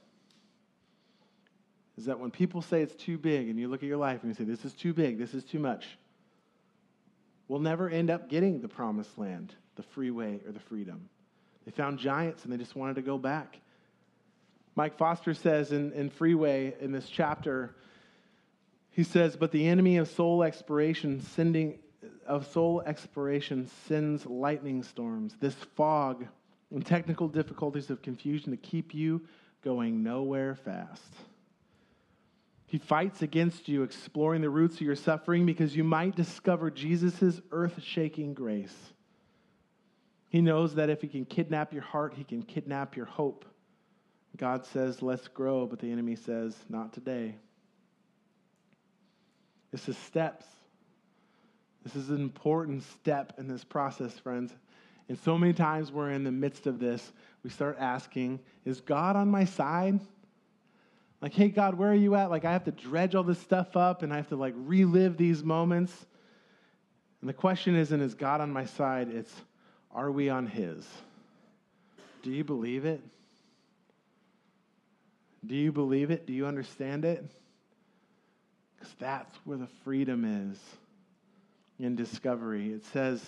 Is 1.98 2.06
that 2.06 2.18
when 2.18 2.30
people 2.30 2.62
say 2.62 2.80
it's 2.80 2.94
too 2.94 3.18
big 3.18 3.50
and 3.50 3.58
you 3.58 3.68
look 3.68 3.82
at 3.82 3.88
your 3.88 3.98
life 3.98 4.20
and 4.22 4.30
you 4.30 4.34
say, 4.34 4.44
This 4.44 4.64
is 4.64 4.72
too 4.72 4.94
big, 4.94 5.18
this 5.18 5.34
is 5.34 5.44
too 5.44 5.58
much, 5.58 5.86
we'll 7.48 7.60
never 7.60 7.88
end 7.88 8.10
up 8.10 8.28
getting 8.28 8.60
the 8.60 8.68
promised 8.68 9.18
land, 9.18 9.54
the 9.76 9.82
freeway, 9.82 10.40
or 10.46 10.52
the 10.52 10.60
freedom. 10.60 11.08
They 11.64 11.70
found 11.70 11.98
giants 11.98 12.44
and 12.44 12.52
they 12.52 12.56
just 12.56 12.74
wanted 12.74 12.96
to 12.96 13.02
go 13.02 13.18
back. 13.18 13.58
Mike 14.76 14.96
Foster 14.96 15.34
says 15.34 15.72
in, 15.72 15.92
in 15.92 16.10
Freeway 16.10 16.74
in 16.80 16.92
this 16.92 17.08
chapter, 17.08 17.74
he 18.90 19.02
says, 19.02 19.36
But 19.36 19.52
the 19.52 19.66
enemy 19.68 19.98
of 19.98 20.08
soul 20.08 20.42
exploration 20.42 21.20
sending 21.20 21.78
of 22.26 22.46
soul 22.46 22.82
exploration 22.86 23.68
sends 23.86 24.24
lightning 24.24 24.82
storms, 24.82 25.34
this 25.40 25.54
fog 25.76 26.26
and 26.70 26.84
technical 26.84 27.28
difficulties 27.28 27.90
of 27.90 28.02
confusion 28.02 28.52
to 28.52 28.56
keep 28.56 28.94
you 28.94 29.20
going 29.62 30.02
nowhere 30.02 30.54
fast. 30.54 31.14
He 32.66 32.78
fights 32.78 33.22
against 33.22 33.68
you, 33.68 33.82
exploring 33.82 34.42
the 34.42 34.50
roots 34.50 34.76
of 34.76 34.82
your 34.82 34.96
suffering 34.96 35.44
because 35.44 35.74
you 35.74 35.82
might 35.82 36.14
discover 36.14 36.70
Jesus' 36.70 37.40
earth 37.50 37.82
shaking 37.82 38.32
grace. 38.32 38.76
He 40.30 40.40
knows 40.40 40.76
that 40.76 40.88
if 40.88 41.02
he 41.02 41.08
can 41.08 41.24
kidnap 41.24 41.72
your 41.72 41.82
heart, 41.82 42.14
he 42.16 42.24
can 42.24 42.42
kidnap 42.42 42.96
your 42.96 43.06
hope. 43.06 43.44
God 44.36 44.64
says, 44.64 45.02
let's 45.02 45.26
grow, 45.28 45.66
but 45.66 45.80
the 45.80 45.90
enemy 45.90 46.14
says, 46.14 46.56
not 46.68 46.92
today. 46.92 47.34
This 49.72 49.88
is 49.88 49.98
steps. 49.98 50.46
This 51.82 51.96
is 51.96 52.10
an 52.10 52.20
important 52.20 52.84
step 52.84 53.34
in 53.38 53.48
this 53.48 53.64
process, 53.64 54.16
friends. 54.18 54.54
And 55.08 55.18
so 55.18 55.36
many 55.36 55.52
times 55.52 55.90
we're 55.90 56.12
in 56.12 56.22
the 56.22 56.30
midst 56.30 56.68
of 56.68 56.78
this, 56.78 57.12
we 57.42 57.50
start 57.50 57.76
asking, 57.80 58.38
is 58.64 58.80
God 58.80 59.16
on 59.16 59.28
my 59.28 59.44
side? 59.44 59.98
Like, 61.20 61.34
hey, 61.34 61.48
God, 61.48 61.74
where 61.74 61.90
are 61.90 61.94
you 61.94 62.14
at? 62.14 62.30
Like, 62.30 62.44
I 62.44 62.52
have 62.52 62.64
to 62.64 62.70
dredge 62.70 63.16
all 63.16 63.24
this 63.24 63.40
stuff 63.40 63.76
up 63.76 64.04
and 64.04 64.12
I 64.12 64.16
have 64.16 64.28
to, 64.28 64.36
like, 64.36 64.54
relive 64.56 65.16
these 65.16 65.42
moments. 65.42 65.92
And 67.20 67.28
the 67.28 67.34
question 67.34 67.74
isn't, 67.74 68.00
is 68.00 68.14
God 68.14 68.40
on 68.40 68.52
my 68.52 68.64
side? 68.64 69.08
It's, 69.08 69.34
are 69.94 70.10
we 70.10 70.28
on 70.28 70.46
His? 70.46 70.86
Do 72.22 72.30
you 72.30 72.44
believe 72.44 72.84
it? 72.84 73.02
Do 75.44 75.54
you 75.54 75.72
believe 75.72 76.10
it? 76.10 76.26
Do 76.26 76.32
you 76.32 76.46
understand 76.46 77.04
it? 77.04 77.24
Because 78.78 78.94
that's 78.98 79.36
where 79.44 79.58
the 79.58 79.68
freedom 79.84 80.24
is 80.52 80.58
in 81.78 81.96
discovery. 81.96 82.72
It 82.72 82.84
says 82.86 83.22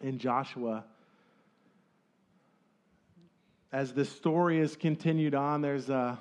in 0.00 0.18
Joshua, 0.18 0.84
as 3.72 3.92
the 3.92 4.04
story 4.04 4.58
is 4.58 4.76
continued 4.76 5.34
on, 5.34 5.60
there's 5.60 5.90
a 5.90 6.18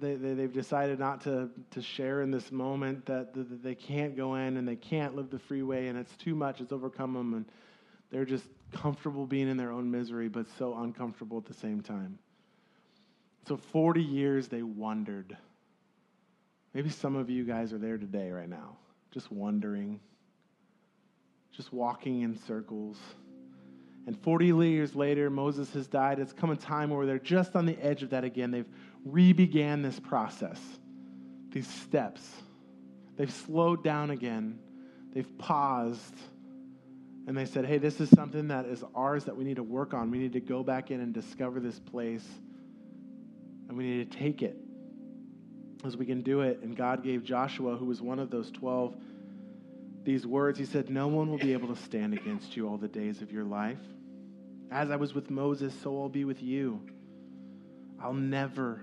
they, 0.00 0.14
they, 0.14 0.42
have 0.42 0.52
decided 0.52 0.98
not 0.98 1.22
to, 1.22 1.50
to 1.72 1.82
share 1.82 2.22
in 2.22 2.30
this 2.30 2.50
moment, 2.50 3.06
that, 3.06 3.34
that 3.34 3.62
they 3.62 3.74
can't 3.74 4.16
go 4.16 4.34
in 4.34 4.56
and 4.56 4.66
they 4.66 4.76
can't 4.76 5.14
live 5.14 5.30
the 5.30 5.38
freeway, 5.38 5.88
and 5.88 5.98
it's 5.98 6.16
too 6.16 6.34
much, 6.34 6.60
it's 6.60 6.72
overcome 6.72 7.14
them, 7.14 7.34
and 7.34 7.44
they're 8.10 8.24
just 8.24 8.44
comfortable 8.72 9.26
being 9.26 9.48
in 9.48 9.56
their 9.56 9.72
own 9.72 9.90
misery, 9.90 10.28
but 10.28 10.46
so 10.58 10.76
uncomfortable 10.78 11.38
at 11.38 11.44
the 11.44 11.54
same 11.54 11.80
time. 11.80 12.18
So 13.46 13.56
40 13.56 14.02
years 14.02 14.48
they 14.48 14.62
wondered. 14.62 15.36
Maybe 16.74 16.88
some 16.88 17.16
of 17.16 17.30
you 17.30 17.44
guys 17.44 17.72
are 17.72 17.78
there 17.78 17.98
today, 17.98 18.30
right 18.30 18.48
now, 18.48 18.76
just 19.10 19.30
wondering, 19.32 20.00
just 21.52 21.72
walking 21.72 22.22
in 22.22 22.38
circles. 22.46 22.96
And 24.06 24.18
40 24.22 24.46
years 24.46 24.94
later, 24.94 25.30
Moses 25.30 25.72
has 25.74 25.86
died. 25.86 26.18
It's 26.18 26.32
come 26.32 26.50
a 26.50 26.56
time 26.56 26.90
where 26.90 27.06
they're 27.06 27.18
just 27.18 27.54
on 27.54 27.66
the 27.66 27.78
edge 27.84 28.02
of 28.02 28.10
that 28.10 28.24
again. 28.24 28.50
They've 28.50 28.68
re 29.04 29.32
began 29.32 29.82
this 29.82 29.98
process, 29.98 30.60
these 31.52 31.68
steps. 31.68 32.22
They've 33.16 33.32
slowed 33.32 33.84
down 33.84 34.10
again, 34.10 34.58
they've 35.12 35.38
paused, 35.38 36.14
and 37.26 37.36
they 37.36 37.44
said, 37.44 37.66
hey, 37.66 37.78
this 37.78 38.00
is 38.00 38.08
something 38.10 38.48
that 38.48 38.66
is 38.66 38.82
ours 38.94 39.24
that 39.26 39.36
we 39.36 39.44
need 39.44 39.56
to 39.56 39.62
work 39.62 39.94
on. 39.94 40.10
We 40.10 40.18
need 40.18 40.32
to 40.32 40.40
go 40.40 40.62
back 40.62 40.90
in 40.90 41.00
and 41.00 41.12
discover 41.12 41.60
this 41.60 41.78
place, 41.78 42.26
and 43.68 43.76
we 43.76 43.84
need 43.84 44.10
to 44.10 44.18
take 44.18 44.42
it 44.42 44.56
as 45.84 45.96
we 45.96 46.06
can 46.06 46.22
do 46.22 46.40
it. 46.40 46.60
And 46.62 46.76
God 46.76 47.02
gave 47.04 47.22
Joshua, 47.22 47.76
who 47.76 47.84
was 47.86 48.00
one 48.02 48.18
of 48.18 48.30
those 48.30 48.50
12, 48.50 48.94
these 50.02 50.26
words. 50.26 50.58
He 50.58 50.64
said, 50.64 50.90
No 50.90 51.08
one 51.08 51.30
will 51.30 51.38
be 51.38 51.52
able 51.52 51.68
to 51.68 51.80
stand 51.82 52.14
against 52.14 52.56
you 52.56 52.68
all 52.68 52.76
the 52.76 52.88
days 52.88 53.22
of 53.22 53.30
your 53.30 53.44
life. 53.44 53.78
As 54.70 54.90
I 54.90 54.96
was 54.96 55.14
with 55.14 55.30
Moses, 55.30 55.74
so 55.82 56.00
I'll 56.00 56.08
be 56.08 56.24
with 56.24 56.42
you. 56.42 56.80
I'll 58.00 58.14
never 58.14 58.82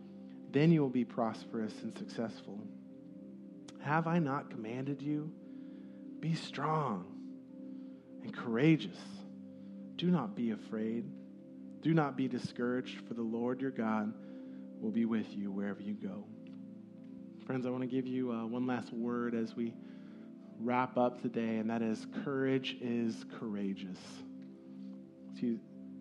Then 0.51 0.71
you 0.71 0.81
will 0.81 0.89
be 0.89 1.05
prosperous 1.05 1.73
and 1.81 1.97
successful. 1.97 2.59
Have 3.81 4.07
I 4.07 4.19
not 4.19 4.49
commanded 4.49 5.01
you? 5.01 5.31
Be 6.19 6.35
strong 6.35 7.05
and 8.23 8.35
courageous. 8.35 8.99
Do 9.95 10.07
not 10.07 10.35
be 10.35 10.51
afraid. 10.51 11.05
Do 11.81 11.93
not 11.93 12.15
be 12.15 12.27
discouraged, 12.27 13.07
for 13.07 13.13
the 13.13 13.23
Lord 13.23 13.61
your 13.61 13.71
God 13.71 14.13
will 14.79 14.91
be 14.91 15.05
with 15.05 15.35
you 15.35 15.51
wherever 15.51 15.81
you 15.81 15.93
go. 15.93 16.25
Friends, 17.45 17.65
I 17.65 17.69
want 17.69 17.81
to 17.81 17.87
give 17.87 18.05
you 18.05 18.31
uh, 18.31 18.45
one 18.45 18.67
last 18.67 18.93
word 18.93 19.33
as 19.33 19.55
we 19.55 19.73
wrap 20.59 20.97
up 20.97 21.21
today, 21.21 21.57
and 21.57 21.69
that 21.69 21.81
is 21.81 22.05
courage 22.23 22.77
is 22.81 23.25
courageous. 23.39 23.97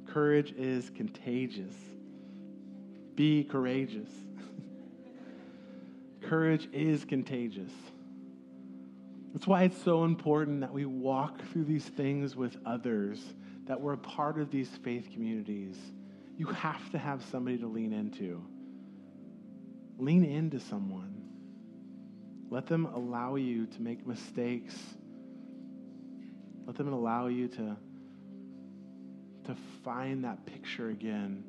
Courage 0.07 0.53
is 0.59 0.91
contagious. 0.91 1.75
Be 3.15 3.45
courageous. 3.45 4.11
courage 6.23 6.69
is 6.73 7.05
contagious. 7.05 7.73
That's 9.33 9.47
why 9.47 9.63
it's 9.63 9.81
so 9.83 10.05
important 10.05 10.61
that 10.61 10.73
we 10.73 10.85
walk 10.87 11.41
through 11.53 11.65
these 11.65 11.85
things 11.85 12.35
with 12.35 12.57
others, 12.67 13.23
that 13.67 13.81
we're 13.81 13.93
a 13.93 13.99
part 13.99 14.39
of 14.41 14.51
these 14.51 14.69
faith 14.83 15.09
communities. 15.13 15.77
You 16.37 16.47
have 16.47 16.91
to 16.91 16.99
have 16.99 17.23
somebody 17.25 17.59
to 17.59 17.67
lean 17.67 17.93
into. 17.93 18.43
Lean 19.99 20.25
into 20.25 20.59
someone. 20.59 21.21
Let 22.51 22.67
them 22.67 22.87
allow 22.87 23.37
you 23.37 23.67
to 23.67 23.83
make 23.83 24.05
mistakes. 24.07 24.77
Let 26.67 26.77
them 26.77 26.93
allow 26.93 27.29
you 27.29 27.47
to, 27.49 27.77
to 29.45 29.57
find 29.85 30.25
that 30.25 30.45
picture 30.47 30.89
again. 30.89 31.45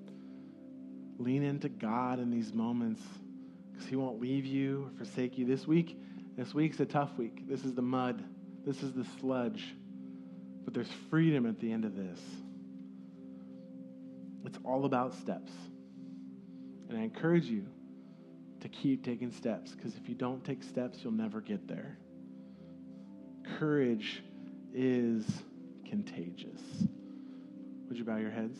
Lean 1.24 1.44
into 1.44 1.70
God 1.70 2.20
in 2.20 2.30
these 2.32 2.54
moments 2.54 3.02
because 3.72 3.88
He 3.88 3.96
won't 3.96 4.20
leave 4.22 4.46
you 4.46 4.90
or 4.90 4.98
forsake 4.98 5.38
you. 5.38 5.46
This 5.46 5.68
week, 5.68 5.98
this 6.38 6.54
week's 6.54 6.80
a 6.80 6.86
tough 6.86 7.18
week. 7.18 7.48
This 7.48 7.64
is 7.64 7.74
the 7.74 7.82
mud. 7.82 8.24
This 8.66 8.84
is 8.84 8.94
the 8.94 9.06
sludge. 9.20 9.76
But 10.64 10.74
there's 10.74 10.92
freedom 11.10 11.46
at 11.46 11.60
the 11.60 11.72
end 11.72 11.86
of 11.86 11.96
this. 11.96 12.20
It's 14.46 14.58
all 14.64 14.86
about 14.86 15.14
steps. 15.16 15.52
And 16.90 16.98
I 16.98 17.04
encourage 17.04 17.46
you 17.46 17.66
to 18.62 18.70
keep 18.70 19.04
taking 19.04 19.32
steps 19.32 19.72
because 19.72 19.96
if 19.96 20.10
you 20.10 20.16
don't 20.16 20.44
take 20.44 20.64
steps, 20.64 21.00
you'll 21.04 21.14
never 21.14 21.42
get 21.42 21.68
there. 21.68 21.98
Courage 23.58 24.24
is 24.74 25.26
contagious. 25.88 26.62
Would 27.88 27.98
you 27.98 28.04
bow 28.04 28.18
your 28.18 28.32
heads? 28.32 28.60